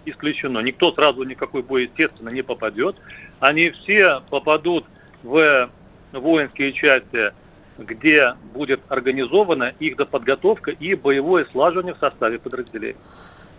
исключено. 0.04 0.58
Никто 0.58 0.92
сразу 0.92 1.22
никакой 1.22 1.62
бой, 1.62 1.84
естественно, 1.84 2.30
не 2.30 2.42
попадет. 2.42 2.96
Они 3.38 3.70
все 3.70 4.20
попадут 4.30 4.84
в 5.22 5.70
воинские 6.12 6.72
части, 6.72 7.32
где 7.78 8.34
будет 8.54 8.80
организована 8.88 9.74
их 9.78 9.96
доподготовка 9.96 10.70
и 10.70 10.94
боевое 10.94 11.46
слаживание 11.52 11.94
в 11.94 11.98
составе 11.98 12.38
подразделений. 12.38 12.96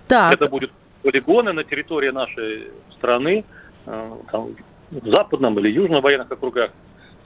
Так. 0.07 0.33
Это 0.33 0.47
будут 0.49 0.71
полигоны 1.03 1.53
на 1.53 1.63
территории 1.63 2.09
нашей 2.09 2.71
страны, 2.91 3.45
э, 3.85 4.11
там, 4.31 4.55
в 4.91 5.09
западном 5.09 5.59
или 5.59 5.69
южном 5.69 6.01
военных 6.01 6.31
округах, 6.31 6.71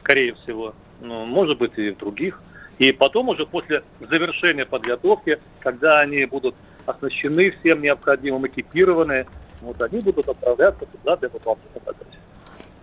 скорее 0.02 0.34
всего, 0.36 0.74
но 1.00 1.26
может 1.26 1.58
быть 1.58 1.78
и 1.78 1.92
в 1.92 1.98
других. 1.98 2.42
И 2.80 2.92
потом 2.92 3.30
уже 3.30 3.46
после 3.46 3.84
завершения 4.00 4.66
подготовки, 4.66 5.40
когда 5.60 6.00
они 6.00 6.26
будут 6.26 6.56
оснащены 6.86 7.52
всем 7.52 7.82
необходимым, 7.82 8.48
экипированы, 8.48 9.28
вот 9.62 9.80
они 9.82 10.00
будут 10.00 10.28
отправляться 10.28 10.86
туда 10.88 11.16
для 11.18 11.30
выполнения 11.30 11.70
задач. 11.86 12.08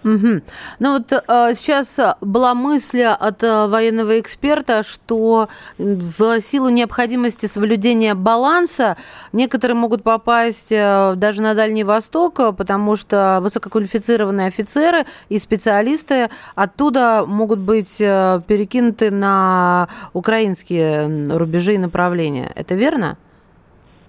Угу. 0.05 0.43
Ну 0.79 0.93
вот 0.93 1.13
э, 1.13 1.55
сейчас 1.55 1.99
была 2.21 2.55
мысль 2.55 3.03
от 3.03 3.43
э, 3.43 3.67
военного 3.67 4.21
эксперта, 4.21 4.85
что 4.85 5.49
в 5.77 6.41
силу 6.41 6.69
необходимости 6.69 7.47
соблюдения 7.47 8.15
баланса 8.15 8.97
некоторые 9.33 9.77
могут 9.77 10.05
попасть 10.05 10.71
э, 10.71 11.15
даже 11.17 11.43
на 11.43 11.55
Дальний 11.55 11.83
Восток, 11.83 12.37
потому 12.57 12.95
что 12.95 13.41
высококвалифицированные 13.43 14.47
офицеры 14.47 15.05
и 15.29 15.39
специалисты 15.39 16.31
оттуда 16.55 17.25
могут 17.27 17.59
быть 17.59 18.01
э, 18.01 18.41
перекинуты 18.47 19.11
на 19.11 19.89
украинские 20.13 21.37
рубежи 21.37 21.75
и 21.75 21.79
направления. 21.79 22.53
Это 22.55 22.77
верно? 22.77 23.19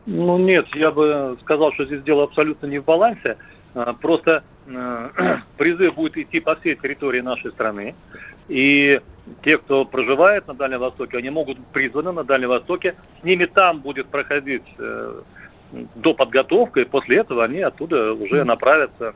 Ну 0.05 0.37
нет, 0.37 0.67
я 0.75 0.91
бы 0.91 1.37
сказал, 1.41 1.73
что 1.73 1.85
здесь 1.85 2.03
дело 2.03 2.23
абсолютно 2.25 2.67
не 2.67 2.79
в 2.79 2.85
балансе. 2.85 3.37
А, 3.75 3.93
просто 3.93 4.31
э, 4.31 4.41
призыв 5.57 5.95
будет 5.95 6.17
идти 6.17 6.39
по 6.39 6.55
всей 6.55 6.75
территории 6.75 7.21
нашей 7.21 7.51
страны. 7.51 7.95
И 8.47 8.99
те, 9.43 9.57
кто 9.57 9.85
проживает 9.85 10.47
на 10.47 10.53
Дальнем 10.53 10.79
Востоке, 10.79 11.17
они 11.17 11.29
могут 11.29 11.57
быть 11.57 11.67
призваны 11.67 12.11
на 12.11 12.23
Дальнем 12.23 12.49
Востоке. 12.49 12.95
С 13.21 13.23
ними 13.23 13.45
там 13.45 13.79
будет 13.79 14.07
проходить 14.07 14.63
э, 14.77 15.21
до 15.95 16.13
подготовка, 16.13 16.81
и 16.81 16.85
после 16.85 17.17
этого 17.17 17.43
они 17.43 17.61
оттуда 17.61 18.13
уже 18.13 18.43
направятся 18.43 19.13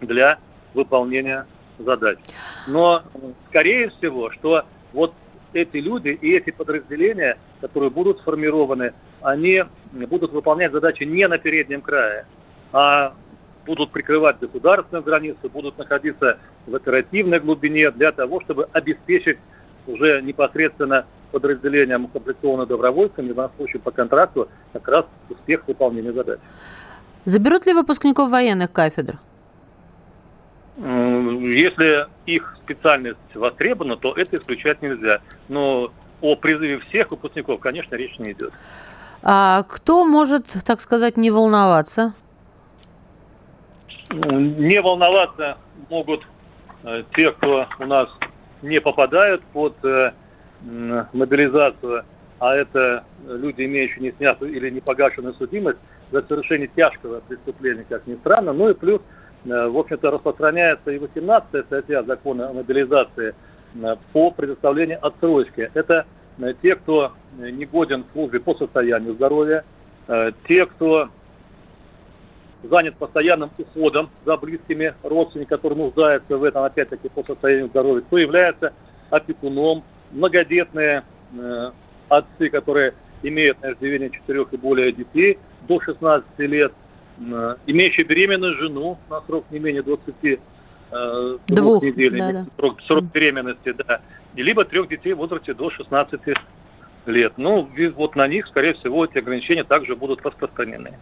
для 0.00 0.38
выполнения 0.72 1.46
задач. 1.78 2.18
Но, 2.66 3.02
скорее 3.48 3.90
всего, 3.90 4.30
что 4.30 4.64
вот 4.92 5.14
эти 5.52 5.76
люди 5.76 6.08
и 6.08 6.32
эти 6.34 6.50
подразделения, 6.50 7.38
которые 7.60 7.90
будут 7.90 8.18
сформированы, 8.20 8.92
они 9.22 9.64
будут 9.92 10.32
выполнять 10.32 10.72
задачи 10.72 11.04
не 11.04 11.26
на 11.28 11.38
переднем 11.38 11.80
крае, 11.80 12.26
а 12.72 13.14
будут 13.64 13.90
прикрывать 13.90 14.38
государственную 14.38 15.02
границу, 15.02 15.50
будут 15.52 15.78
находиться 15.78 16.38
в 16.66 16.74
оперативной 16.74 17.40
глубине 17.40 17.90
для 17.90 18.12
того, 18.12 18.40
чтобы 18.40 18.68
обеспечить 18.72 19.38
уже 19.86 20.22
непосредственно 20.22 21.06
подразделениям 21.32 22.04
укомплектованным 22.04 22.66
добровольцами, 22.66 23.32
в 23.32 23.34
данном 23.34 23.52
случае 23.56 23.80
по 23.80 23.90
контракту, 23.90 24.48
как 24.72 24.88
раз 24.88 25.04
успех 25.28 25.66
выполнения 25.66 26.12
задач. 26.12 26.38
Заберут 27.24 27.66
ли 27.66 27.72
выпускников 27.72 28.30
военных 28.30 28.70
кафедр? 28.70 29.18
Если 30.76 32.06
их 32.26 32.56
специальность 32.64 33.18
востребована, 33.34 33.96
то 33.96 34.12
это 34.14 34.36
исключать 34.36 34.82
нельзя. 34.82 35.20
Но 35.48 35.92
о 36.20 36.36
призыве 36.36 36.78
всех 36.80 37.10
выпускников, 37.10 37.60
конечно, 37.60 37.94
речь 37.94 38.18
не 38.18 38.32
идет. 38.32 38.52
А 39.22 39.64
кто 39.68 40.04
может, 40.04 40.46
так 40.64 40.80
сказать, 40.80 41.16
не 41.16 41.30
волноваться? 41.30 42.12
Не 44.14 44.80
волноваться 44.80 45.58
могут 45.90 46.22
э, 46.84 47.02
те, 47.16 47.32
кто 47.32 47.66
у 47.80 47.86
нас 47.86 48.08
не 48.62 48.80
попадают 48.80 49.42
под 49.52 49.74
э, 49.84 50.12
мобилизацию, 51.12 52.04
а 52.38 52.54
это 52.54 53.04
люди, 53.26 53.62
имеющие 53.62 54.00
не 54.00 54.12
снятую 54.12 54.52
или 54.52 54.70
не 54.70 54.80
погашенную 54.80 55.34
судимость 55.34 55.78
за 56.12 56.22
совершение 56.22 56.68
тяжкого 56.68 57.20
преступления, 57.20 57.84
как 57.88 58.06
ни 58.06 58.14
странно. 58.16 58.52
Ну 58.52 58.70
и 58.70 58.74
плюс, 58.74 59.00
э, 59.46 59.68
в 59.68 59.76
общем-то, 59.76 60.12
распространяется 60.12 60.92
и 60.92 60.98
18 60.98 61.66
статья 61.66 62.04
закона 62.04 62.50
о 62.50 62.52
мобилизации 62.52 63.34
по 64.12 64.30
предоставлению 64.30 65.04
отсрочки. 65.04 65.68
Это 65.74 66.06
те, 66.62 66.76
кто 66.76 67.12
не 67.36 67.64
годен 67.64 68.04
в 68.04 68.12
службе 68.12 68.38
по 68.38 68.54
состоянию 68.54 69.14
здоровья, 69.14 69.64
те, 70.46 70.66
кто 70.66 71.08
занят 72.68 72.96
постоянным 72.96 73.50
уходом 73.58 74.10
за 74.24 74.36
близкими 74.36 74.94
родственниками, 75.02 75.56
которые 75.56 75.78
нуждаются 75.78 76.38
в 76.38 76.44
этом, 76.44 76.64
опять-таки, 76.64 77.08
по 77.08 77.22
состоянию 77.22 77.68
здоровья, 77.68 78.02
кто 78.02 78.18
является 78.18 78.72
опекуном, 79.10 79.84
многодетные 80.12 81.04
э, 81.32 81.70
отцы, 82.08 82.48
которые 82.48 82.94
имеют 83.22 83.60
на 83.62 83.72
иждивение 83.72 84.10
четырех 84.10 84.52
и 84.52 84.56
более 84.56 84.92
детей 84.92 85.38
до 85.68 85.80
16 85.80 86.26
лет, 86.38 86.72
э, 87.18 87.56
имеющие 87.66 88.06
беременную 88.06 88.56
жену 88.56 88.98
на 89.10 89.20
срок 89.22 89.44
не 89.50 89.58
менее 89.58 89.82
20 89.82 90.14
э, 90.22 91.38
двух 91.46 91.82
недель, 91.82 92.18
да, 92.18 92.32
да. 92.32 92.46
Срок, 92.56 92.80
срок 92.86 93.04
беременности, 93.04 93.72
да, 93.72 94.00
и 94.34 94.42
либо 94.42 94.64
трех 94.64 94.88
детей 94.88 95.12
в 95.12 95.18
возрасте 95.18 95.54
до 95.54 95.70
16 95.70 96.20
лет. 97.06 97.32
Ну, 97.36 97.68
вот 97.96 98.16
на 98.16 98.26
них, 98.26 98.46
скорее 98.46 98.74
всего, 98.74 99.04
эти 99.04 99.18
ограничения 99.18 99.64
также 99.64 99.96
будут 99.96 100.24
распространены. 100.24 100.98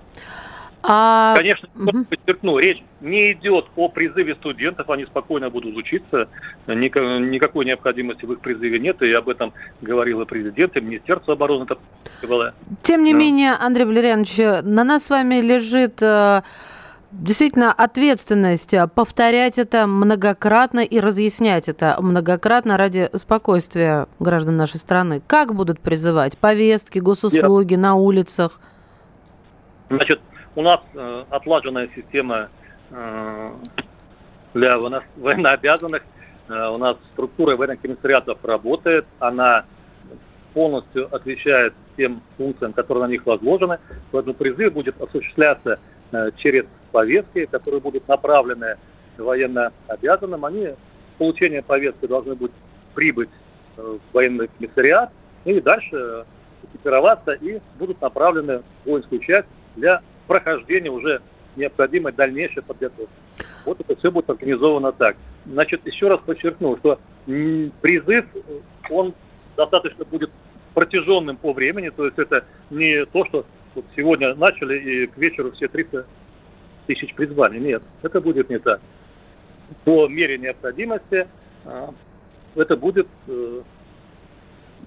А... 0.82 1.34
Конечно, 1.36 1.68
угу. 1.76 2.04
подчеркну, 2.04 2.58
речь 2.58 2.82
не 3.00 3.32
идет 3.32 3.66
о 3.76 3.88
призыве 3.88 4.34
студентов, 4.34 4.90
они 4.90 5.04
спокойно 5.04 5.48
будут 5.48 5.76
учиться, 5.76 6.28
никакой 6.66 7.64
необходимости 7.64 8.24
в 8.24 8.32
их 8.32 8.40
призыве 8.40 8.78
нет, 8.78 9.00
и 9.02 9.12
об 9.12 9.28
этом 9.28 9.52
говорил 9.80 10.22
и 10.22 10.26
президент, 10.26 10.76
и 10.76 10.80
Министерство 10.80 11.34
обороны. 11.34 11.66
Было. 12.26 12.54
Тем 12.82 13.04
не 13.04 13.12
да. 13.12 13.18
менее, 13.18 13.52
Андрей 13.52 13.84
Валерьянович, 13.84 14.64
на 14.64 14.84
нас 14.84 15.06
с 15.06 15.10
вами 15.10 15.40
лежит 15.40 16.02
э, 16.02 16.42
действительно 17.12 17.72
ответственность 17.72 18.74
повторять 18.94 19.58
это 19.58 19.86
многократно 19.86 20.80
и 20.80 20.98
разъяснять 20.98 21.68
это 21.68 21.96
многократно 22.00 22.76
ради 22.76 23.10
спокойствия 23.14 24.06
граждан 24.18 24.56
нашей 24.56 24.78
страны. 24.78 25.22
Как 25.26 25.54
будут 25.54 25.80
призывать? 25.80 26.38
Повестки, 26.38 26.98
госуслуги, 26.98 27.74
Я... 27.74 27.78
на 27.78 27.94
улицах? 27.94 28.60
Значит, 29.90 30.20
у 30.54 30.62
нас 30.62 30.80
э, 30.94 31.24
отлаженная 31.30 31.88
система 31.94 32.48
э, 32.90 33.50
для 34.54 34.78
военнообязанных. 34.78 36.02
Э, 36.48 36.68
у 36.68 36.78
нас 36.78 36.96
структура 37.12 37.56
военных 37.56 37.80
комиссариатов 37.80 38.38
работает. 38.44 39.06
Она 39.18 39.64
полностью 40.54 41.14
отвечает 41.14 41.74
тем 41.96 42.22
функциям, 42.36 42.72
которые 42.72 43.06
на 43.06 43.10
них 43.10 43.24
возложены. 43.26 43.78
Поэтому 44.10 44.34
призыв 44.34 44.72
будет 44.72 45.00
осуществляться 45.00 45.78
э, 46.12 46.30
через 46.36 46.66
повестки, 46.90 47.46
которые 47.46 47.80
будут 47.80 48.06
направлены 48.08 48.76
военно 49.16 49.72
обязанным. 49.88 50.44
Они 50.44 50.74
получение 51.18 51.62
повестки 51.62 52.06
должны 52.06 52.34
будут 52.34 52.54
прибыть 52.94 53.30
э, 53.76 53.82
в 53.82 54.14
военный 54.14 54.48
комиссариат 54.58 55.10
и 55.44 55.60
дальше 55.60 56.24
экипироваться 56.62 57.32
и 57.32 57.60
будут 57.78 58.00
направлены 58.00 58.62
в 58.84 58.90
воинскую 58.90 59.20
часть 59.20 59.48
для 59.76 60.02
прохождения 60.26 60.90
уже 60.90 61.20
необходимой 61.56 62.12
дальнейшей 62.12 62.62
подготовки. 62.62 63.12
Вот 63.64 63.80
это 63.80 63.96
все 63.96 64.10
будет 64.10 64.30
организовано 64.30 64.92
так. 64.92 65.16
Значит, 65.46 65.86
еще 65.86 66.08
раз 66.08 66.20
подчеркну, 66.20 66.76
что 66.78 66.98
призыв, 67.26 68.26
он 68.90 69.14
достаточно 69.56 70.04
будет 70.04 70.30
протяженным 70.74 71.36
по 71.36 71.52
времени, 71.52 71.90
то 71.90 72.06
есть 72.06 72.18
это 72.18 72.44
не 72.70 73.04
то, 73.06 73.24
что 73.26 73.44
вот 73.74 73.84
сегодня 73.94 74.34
начали 74.34 74.78
и 74.78 75.06
к 75.06 75.16
вечеру 75.18 75.52
все 75.52 75.68
300 75.68 76.06
тысяч 76.86 77.14
призваний. 77.14 77.60
Нет, 77.60 77.82
это 78.02 78.20
будет 78.20 78.50
не 78.50 78.58
так. 78.58 78.80
По 79.84 80.08
мере 80.08 80.38
необходимости 80.38 81.26
а, 81.64 81.94
это 82.54 82.76
будет 82.76 83.06
э, 83.28 83.62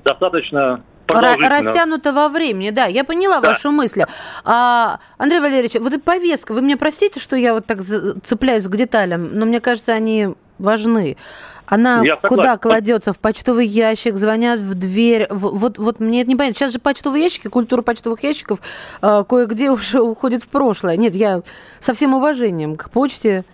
достаточно 0.04 0.84
Растянуто 1.08 2.14
во 2.14 2.30
времени, 2.30 2.70
да, 2.72 2.86
я 2.86 3.04
поняла 3.04 3.40
да. 3.40 3.50
вашу 3.50 3.72
мысль. 3.72 4.04
А, 4.44 5.00
Андрей 5.18 5.40
Валерьевич, 5.40 5.76
вот 5.76 5.94
эта 5.94 6.02
повестка, 6.02 6.54
вы 6.54 6.62
мне 6.62 6.78
простите, 6.78 7.20
что 7.20 7.36
я 7.36 7.54
вот 7.54 7.66
так 7.66 7.80
цепляюсь 8.24 8.66
к 8.66 8.76
деталям, 8.76 9.38
но 9.38 9.46
мне 9.46 9.60
кажется, 9.60 9.94
они 9.94 10.30
важны. 10.58 11.18
Она 11.66 12.04
я 12.04 12.16
куда 12.16 12.30
согласен. 12.44 12.60
кладется? 12.60 13.14
В 13.14 13.20
почтовый 13.20 13.66
ящик, 13.66 14.18
звонят 14.18 14.60
в 14.60 14.76
дверь. 14.76 15.28
Вот, 15.30 15.78
вот 15.78 16.00
мне 16.00 16.22
это 16.22 16.30
не 16.30 16.36
понятно. 16.36 16.58
Сейчас 16.58 16.72
же 16.72 16.80
почтовые 16.80 17.24
ящики, 17.24 17.48
культура 17.48 17.82
почтовых 17.82 18.22
ящиков 18.24 18.60
э, 19.02 19.24
кое-где 19.28 19.72
уже 19.72 20.02
уходит 20.02 20.44
в 20.44 20.48
прошлое. 20.48 20.96
Нет, 20.98 21.16
я 21.16 21.42
со 21.80 21.94
всем 21.94 22.14
уважением 22.14 22.78
к 22.78 22.90
почте 22.90 23.46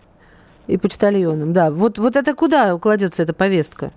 и 0.67 0.77
почтальонам. 0.77 1.53
Да, 1.53 1.71
вот, 1.71 1.99
вот 1.99 2.15
это 2.15 2.33
куда 2.33 2.77
кладется 2.77 3.23
эта 3.23 3.33
повестка? 3.33 3.91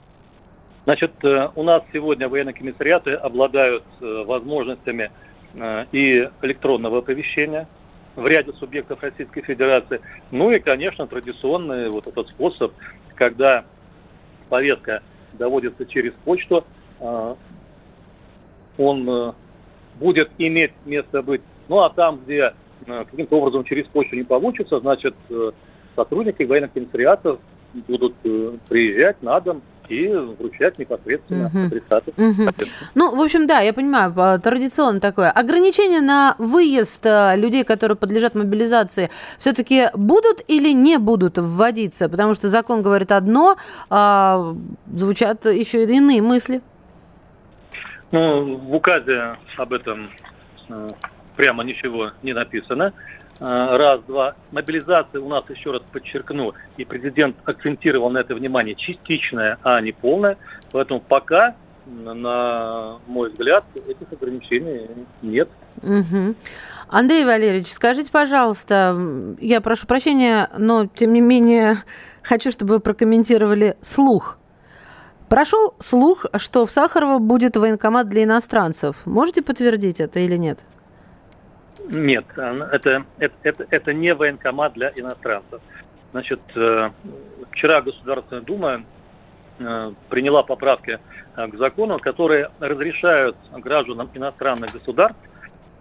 Значит, 0.84 1.12
э, 1.24 1.48
у 1.54 1.62
нас 1.62 1.82
сегодня 1.92 2.28
военные 2.28 2.52
комиссариаты 2.52 3.12
обладают 3.12 3.84
э, 4.00 4.24
возможностями 4.26 5.10
э, 5.54 5.86
и 5.92 6.28
электронного 6.42 6.98
оповещения 6.98 7.66
в 8.16 8.26
ряде 8.26 8.52
субъектов 8.52 9.02
Российской 9.02 9.40
Федерации. 9.40 10.00
Ну 10.30 10.50
и, 10.50 10.58
конечно, 10.58 11.06
традиционный 11.06 11.88
вот 11.88 12.06
этот 12.06 12.28
способ, 12.28 12.72
когда 13.14 13.64
повестка 14.50 15.02
доводится 15.32 15.84
через 15.86 16.12
почту, 16.24 16.64
он 18.78 19.34
будет 19.96 20.30
иметь 20.38 20.70
место 20.84 21.22
быть. 21.22 21.42
Ну 21.68 21.80
а 21.80 21.90
там, 21.90 22.20
где 22.24 22.54
каким-то 22.86 23.38
образом 23.38 23.64
через 23.64 23.86
почту 23.86 24.14
не 24.14 24.22
получится, 24.22 24.78
значит, 24.78 25.16
сотрудники 25.96 26.44
военных 26.44 26.72
комиссариатов 26.72 27.40
будут 27.72 28.14
приезжать 28.68 29.20
на 29.22 29.40
дом, 29.40 29.60
и 29.88 30.08
вручать 30.08 30.78
непосредственно 30.78 31.50
адресату. 31.66 32.12
Мгм. 32.16 32.54
Ну, 32.94 33.14
в 33.14 33.20
общем, 33.20 33.46
да, 33.46 33.60
я 33.60 33.72
понимаю, 33.72 34.40
традиционно 34.40 35.00
такое. 35.00 35.30
Ограничения 35.30 36.00
на 36.00 36.36
выезд 36.38 37.04
а, 37.06 37.36
людей, 37.36 37.64
которые 37.64 37.96
подлежат 37.96 38.34
мобилизации, 38.34 39.10
все-таки 39.38 39.88
будут 39.94 40.40
или 40.48 40.72
не 40.72 40.98
будут 40.98 41.38
вводиться? 41.38 42.08
Потому 42.08 42.34
что 42.34 42.48
закон 42.48 42.82
говорит 42.82 43.12
одно, 43.12 43.56
а 43.90 44.54
звучат 44.92 45.46
еще 45.46 45.84
иные 45.84 46.22
мысли. 46.22 46.62
Ну, 48.10 48.58
в 48.58 48.74
указе 48.74 49.36
об 49.56 49.72
этом 49.72 50.10
э, 50.68 50.90
прямо 51.36 51.64
ничего 51.64 52.12
не 52.22 52.32
написано. 52.32 52.92
Э, 53.40 53.76
Раз, 53.76 54.00
два. 54.06 54.34
Мобилизация 54.52 55.20
у 55.20 55.28
нас, 55.28 55.44
еще 55.48 55.72
раз 55.72 55.82
подчеркну, 55.92 56.54
и 56.76 56.84
президент 56.84 57.36
акцентировал 57.44 58.10
на 58.10 58.18
это 58.18 58.34
внимание, 58.34 58.74
частичная, 58.74 59.58
а 59.62 59.80
не 59.80 59.92
полная. 59.92 60.36
Поэтому 60.72 61.00
пока, 61.00 61.54
на 61.86 62.98
мой 63.06 63.30
взгляд, 63.30 63.64
этих 63.74 64.12
ограничений 64.12 64.88
нет. 65.22 65.48
Мгм. 65.82 66.36
Андрей 66.88 67.24
Валерьевич, 67.24 67.72
скажите, 67.72 68.10
пожалуйста, 68.10 68.96
я 69.40 69.60
прошу 69.60 69.86
прощения, 69.86 70.50
но 70.56 70.86
тем 70.86 71.12
не 71.12 71.20
менее 71.20 71.78
хочу, 72.22 72.50
чтобы 72.50 72.74
вы 72.74 72.80
прокомментировали 72.80 73.76
слух. 73.80 74.38
Прошел 75.28 75.74
слух, 75.80 76.26
что 76.36 76.66
в 76.66 76.70
Сахарово 76.70 77.18
будет 77.18 77.56
военкомат 77.56 78.08
для 78.08 78.24
иностранцев. 78.24 78.96
Можете 79.04 79.42
подтвердить 79.42 79.98
это 79.98 80.20
или 80.20 80.36
нет? 80.36 80.60
Нет, 81.88 82.24
это, 82.36 83.04
это, 83.18 83.66
это, 83.68 83.92
не 83.92 84.14
военкомат 84.14 84.72
для 84.72 84.90
иностранцев. 84.96 85.60
Значит, 86.12 86.40
э, 86.54 86.90
вчера 87.50 87.82
Государственная 87.82 88.42
Дума 88.42 88.84
э, 89.58 89.92
приняла 90.08 90.42
поправки 90.42 90.98
э, 91.36 91.48
к 91.48 91.56
закону, 91.56 91.98
которые 91.98 92.50
разрешают 92.58 93.36
гражданам 93.52 94.08
иностранных 94.14 94.72
государств 94.72 95.18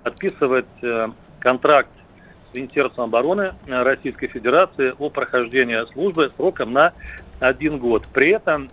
подписывать 0.04 0.66
контракт 1.40 1.90
с 2.52 2.54
Министерством 2.54 3.06
обороны 3.06 3.54
Российской 3.68 4.28
Федерации 4.28 4.94
о 5.00 5.10
прохождении 5.10 5.80
службы 5.94 6.30
сроком 6.36 6.74
на 6.74 6.92
один 7.40 7.78
год. 7.78 8.06
При 8.12 8.32
этом 8.32 8.70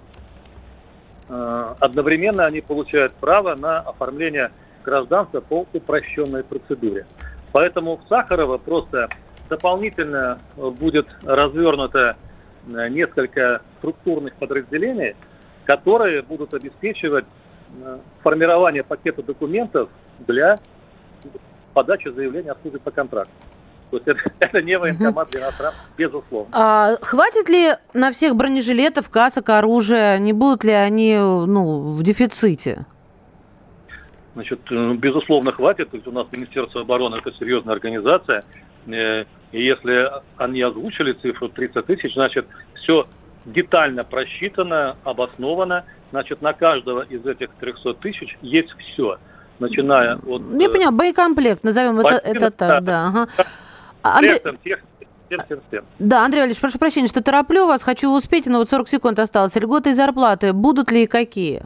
одновременно 1.29 2.47
они 2.47 2.63
получают 2.63 3.13
право 3.13 3.55
на 3.55 3.79
оформление 3.79 4.51
гражданства 4.83 5.41
по 5.41 5.67
упрощенной 5.73 6.45
процедуре. 6.45 7.07
Поэтому 7.53 7.97
в 7.97 8.09
Сахарово 8.09 8.59
просто 8.59 9.09
дополнительно 9.49 10.39
э, 10.57 10.71
будет 10.71 11.09
развернуто 11.23 12.17
э, 12.67 12.89
несколько 12.89 13.61
структурных 13.79 14.35
подразделений, 14.35 15.17
которые 15.65 16.23
будут 16.23 16.55
обеспечивать 16.55 17.27
э, 17.83 17.99
формирование 18.23 18.85
пакета 18.85 19.23
документов 19.23 19.89
для 20.21 20.59
подачи 21.75 22.09
заявления 22.09 22.53
о 22.53 22.57
службе 22.63 22.79
по 22.79 22.91
контракту. 22.91 23.33
То 23.91 23.97
есть 23.97 24.09
это, 24.09 24.21
это 24.39 24.63
не 24.63 24.79
военкомат 24.79 25.31
для 25.31 25.41
иностранцев, 25.41 25.81
безусловно. 25.97 26.49
А 26.53 26.97
хватит 27.03 27.49
ли 27.49 27.73
на 27.93 28.13
всех 28.13 28.37
бронежилетов, 28.37 29.11
касок, 29.11 29.49
оружия? 29.49 30.19
Не 30.19 30.33
будут 30.33 30.63
ли 30.65 30.73
они 30.73 31.17
ну, 31.17 31.93
в 31.93 32.03
дефиците? 32.05 32.87
Значит, 34.41 34.61
э, 34.71 34.95
безусловно, 34.95 35.53
хватит. 35.53 35.91
То 35.91 35.97
есть 35.97 36.09
у 36.09 36.13
нас 36.13 36.27
Министерство 36.33 36.81
обороны 36.81 37.17
это 37.17 37.31
серьезная 37.33 37.75
организация. 37.75 38.43
Э, 38.87 39.25
И 39.53 39.63
если 39.63 40.11
они 40.39 40.63
озвучили 40.63 41.13
цифру 41.13 41.51
30 41.51 41.85
тысяч, 41.85 42.15
значит, 42.15 42.47
все 42.75 43.07
детально 43.45 44.03
просчитано, 44.03 44.97
обосновано. 45.05 45.85
Значит, 46.11 46.41
на 46.41 46.55
каждого 46.55 47.03
из 47.03 47.25
этих 47.27 47.51
300 47.61 47.95
тысяч 47.95 48.39
есть 48.41 48.71
все. 48.79 49.19
Начиная 49.59 50.15
от... 50.17 50.43
Я 50.59 50.69
э, 50.69 50.71
понимаю, 50.71 50.93
боекомплект, 50.93 51.63
назовем 51.63 52.01
это, 52.01 52.15
это 52.17 52.51
так, 52.51 52.83
да. 52.83 53.09
ага. 53.09 53.29
А, 54.03 54.17
Андрей, 54.17 54.41
всем. 55.69 55.85
да, 55.99 56.25
Андрей 56.25 56.41
Валерьевич, 56.41 56.61
прошу 56.63 56.79
прощения, 56.79 57.09
что 57.09 57.23
тороплю 57.23 57.67
вас, 57.67 57.83
хочу 57.83 58.11
успеть, 58.11 58.47
но 58.47 58.59
вот 58.59 58.71
40 58.71 58.89
секунд 58.89 59.19
осталось. 59.19 59.55
Льготы 59.57 59.91
и 59.91 59.93
зарплаты 59.93 60.55
будут 60.55 60.91
ли 60.91 61.03
и 61.03 61.07
какие? 61.07 61.63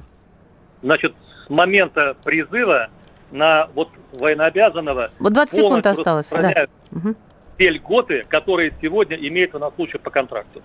Значит, 0.83 1.15
с 1.47 1.51
момента 1.51 2.17
призыва 2.25 2.89
на 3.31 3.69
вот 3.75 3.89
военнообязанного 4.13 5.11
Вот 5.19 5.33
20 5.33 5.57
секунд 5.57 5.87
осталось, 5.87 6.29
да. 6.31 6.67
Мгм. 6.91 7.17
те 7.59 7.71
льготы, 7.71 8.25
которые 8.29 8.73
сегодня 8.81 9.17
имеют 9.17 9.55
у 9.55 9.59
нас 9.59 9.73
случай 9.75 9.99
по 9.99 10.11
контракту. 10.11 10.63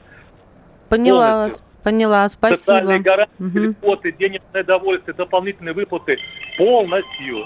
Поняла 0.90 1.32
полностью. 1.34 1.44
вас, 1.52 1.64
поняла, 1.84 2.30
Социальные 2.30 3.00
спасибо. 3.00 3.04
гарантии, 3.04 3.34
Мгм. 3.40 3.64
льготы, 3.82 4.12
денежное 4.12 4.64
довольствие, 4.64 5.16
дополнительные 5.16 5.74
выплаты 5.74 6.18
полностью. 6.58 7.46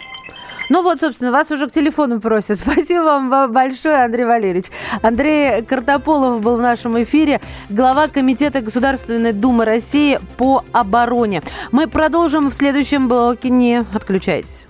Ну 0.69 0.83
вот, 0.83 0.99
собственно, 0.99 1.31
вас 1.31 1.51
уже 1.51 1.67
к 1.67 1.71
телефону 1.71 2.19
просят. 2.19 2.59
Спасибо 2.59 3.03
вам 3.03 3.51
большое, 3.51 4.03
Андрей 4.03 4.25
Валерьевич. 4.25 4.65
Андрей 5.01 5.61
Картополов 5.63 6.41
был 6.41 6.57
в 6.57 6.61
нашем 6.61 7.01
эфире, 7.03 7.41
глава 7.69 8.07
Комитета 8.07 8.61
Государственной 8.61 9.33
Думы 9.33 9.65
России 9.65 10.19
по 10.37 10.63
обороне. 10.71 11.41
Мы 11.71 11.87
продолжим 11.87 12.49
в 12.49 12.53
следующем 12.53 13.07
блоке. 13.07 13.49
Не 13.49 13.85
отключайтесь. 13.93 14.65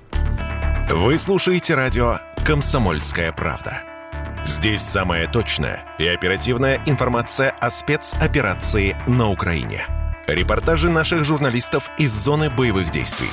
Вы 0.89 1.17
слушаете 1.17 1.75
радио 1.75 2.17
«Комсомольская 2.45 3.31
правда». 3.31 3.83
Здесь 4.45 4.81
самая 4.81 5.27
точная 5.27 5.85
и 5.97 6.05
оперативная 6.05 6.81
информация 6.85 7.51
о 7.51 7.69
спецоперации 7.69 8.97
на 9.07 9.29
Украине. 9.29 9.85
Репортажи 10.27 10.89
наших 10.89 11.23
журналистов 11.23 11.91
из 11.97 12.11
зоны 12.11 12.49
боевых 12.49 12.89
действий. 12.89 13.29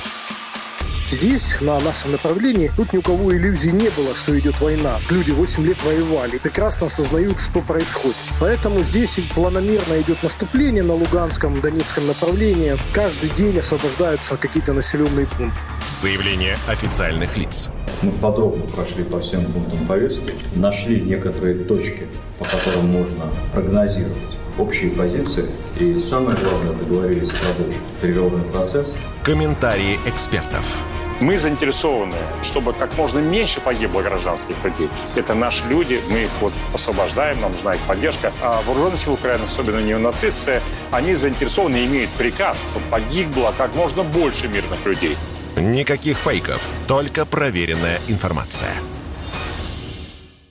Здесь, 1.11 1.59
на 1.59 1.77
нашем 1.81 2.13
направлении, 2.13 2.71
тут 2.75 2.93
ни 2.93 2.97
у 2.97 3.01
кого 3.01 3.35
иллюзий 3.35 3.73
не 3.73 3.89
было, 3.89 4.15
что 4.15 4.37
идет 4.39 4.59
война. 4.61 4.97
Люди 5.09 5.31
8 5.31 5.63
лет 5.65 5.77
воевали 5.83 6.37
и 6.37 6.39
прекрасно 6.39 6.87
осознают, 6.87 7.37
что 7.37 7.59
происходит. 7.59 8.15
Поэтому 8.39 8.81
здесь 8.81 9.17
и 9.17 9.21
планомерно 9.21 9.99
идет 9.99 10.23
наступление 10.23 10.83
на 10.83 10.93
Луганском, 10.93 11.59
Донецком 11.59 12.07
направлении. 12.07 12.77
Каждый 12.93 13.29
день 13.31 13.59
освобождаются 13.59 14.37
какие-то 14.37 14.71
населенные 14.71 15.27
пункты. 15.27 15.59
Заявление 15.85 16.57
официальных 16.67 17.35
лиц. 17.35 17.69
Мы 18.01 18.11
подробно 18.13 18.63
прошли 18.67 19.03
по 19.03 19.19
всем 19.19 19.45
пунктам 19.45 19.85
повестки, 19.85 20.33
нашли 20.55 21.01
некоторые 21.01 21.55
точки, 21.55 22.07
по 22.39 22.45
которым 22.45 22.87
можно 22.87 23.25
прогнозировать 23.53 24.17
общие 24.57 24.91
позиции 24.91 25.49
и, 25.77 25.99
самое 25.99 26.37
главное, 26.37 26.73
договорились 26.73 27.29
продолжить 27.31 27.81
переговорный 28.01 28.45
процесс 28.45 28.95
Комментарии 29.23 29.99
экспертов. 30.07 30.85
Мы 31.21 31.37
заинтересованы, 31.37 32.17
чтобы 32.41 32.73
как 32.73 32.97
можно 32.97 33.19
меньше 33.19 33.61
погибло 33.61 34.01
гражданских 34.01 34.55
людей. 34.63 34.89
Это 35.15 35.35
наши 35.35 35.63
люди, 35.67 36.01
мы 36.09 36.23
их 36.23 36.31
вот 36.39 36.51
освобождаем, 36.73 37.39
нам 37.41 37.51
нужна 37.51 37.75
их 37.75 37.81
поддержка. 37.81 38.33
А 38.41 38.63
вооруженные 38.63 38.97
силы 38.97 39.13
Украины, 39.13 39.43
особенно 39.45 39.79
неонацисты, 39.79 40.61
они 40.89 41.13
заинтересованы 41.13 41.77
и 41.77 41.85
имеют 41.85 42.09
приказ, 42.11 42.57
чтобы 42.71 42.85
погибло 42.87 43.53
как 43.55 43.75
можно 43.75 44.03
больше 44.03 44.47
мирных 44.47 44.83
людей. 44.83 45.15
Никаких 45.55 46.17
фейков, 46.17 46.61
только 46.87 47.25
проверенная 47.25 47.99
информация. 48.07 48.73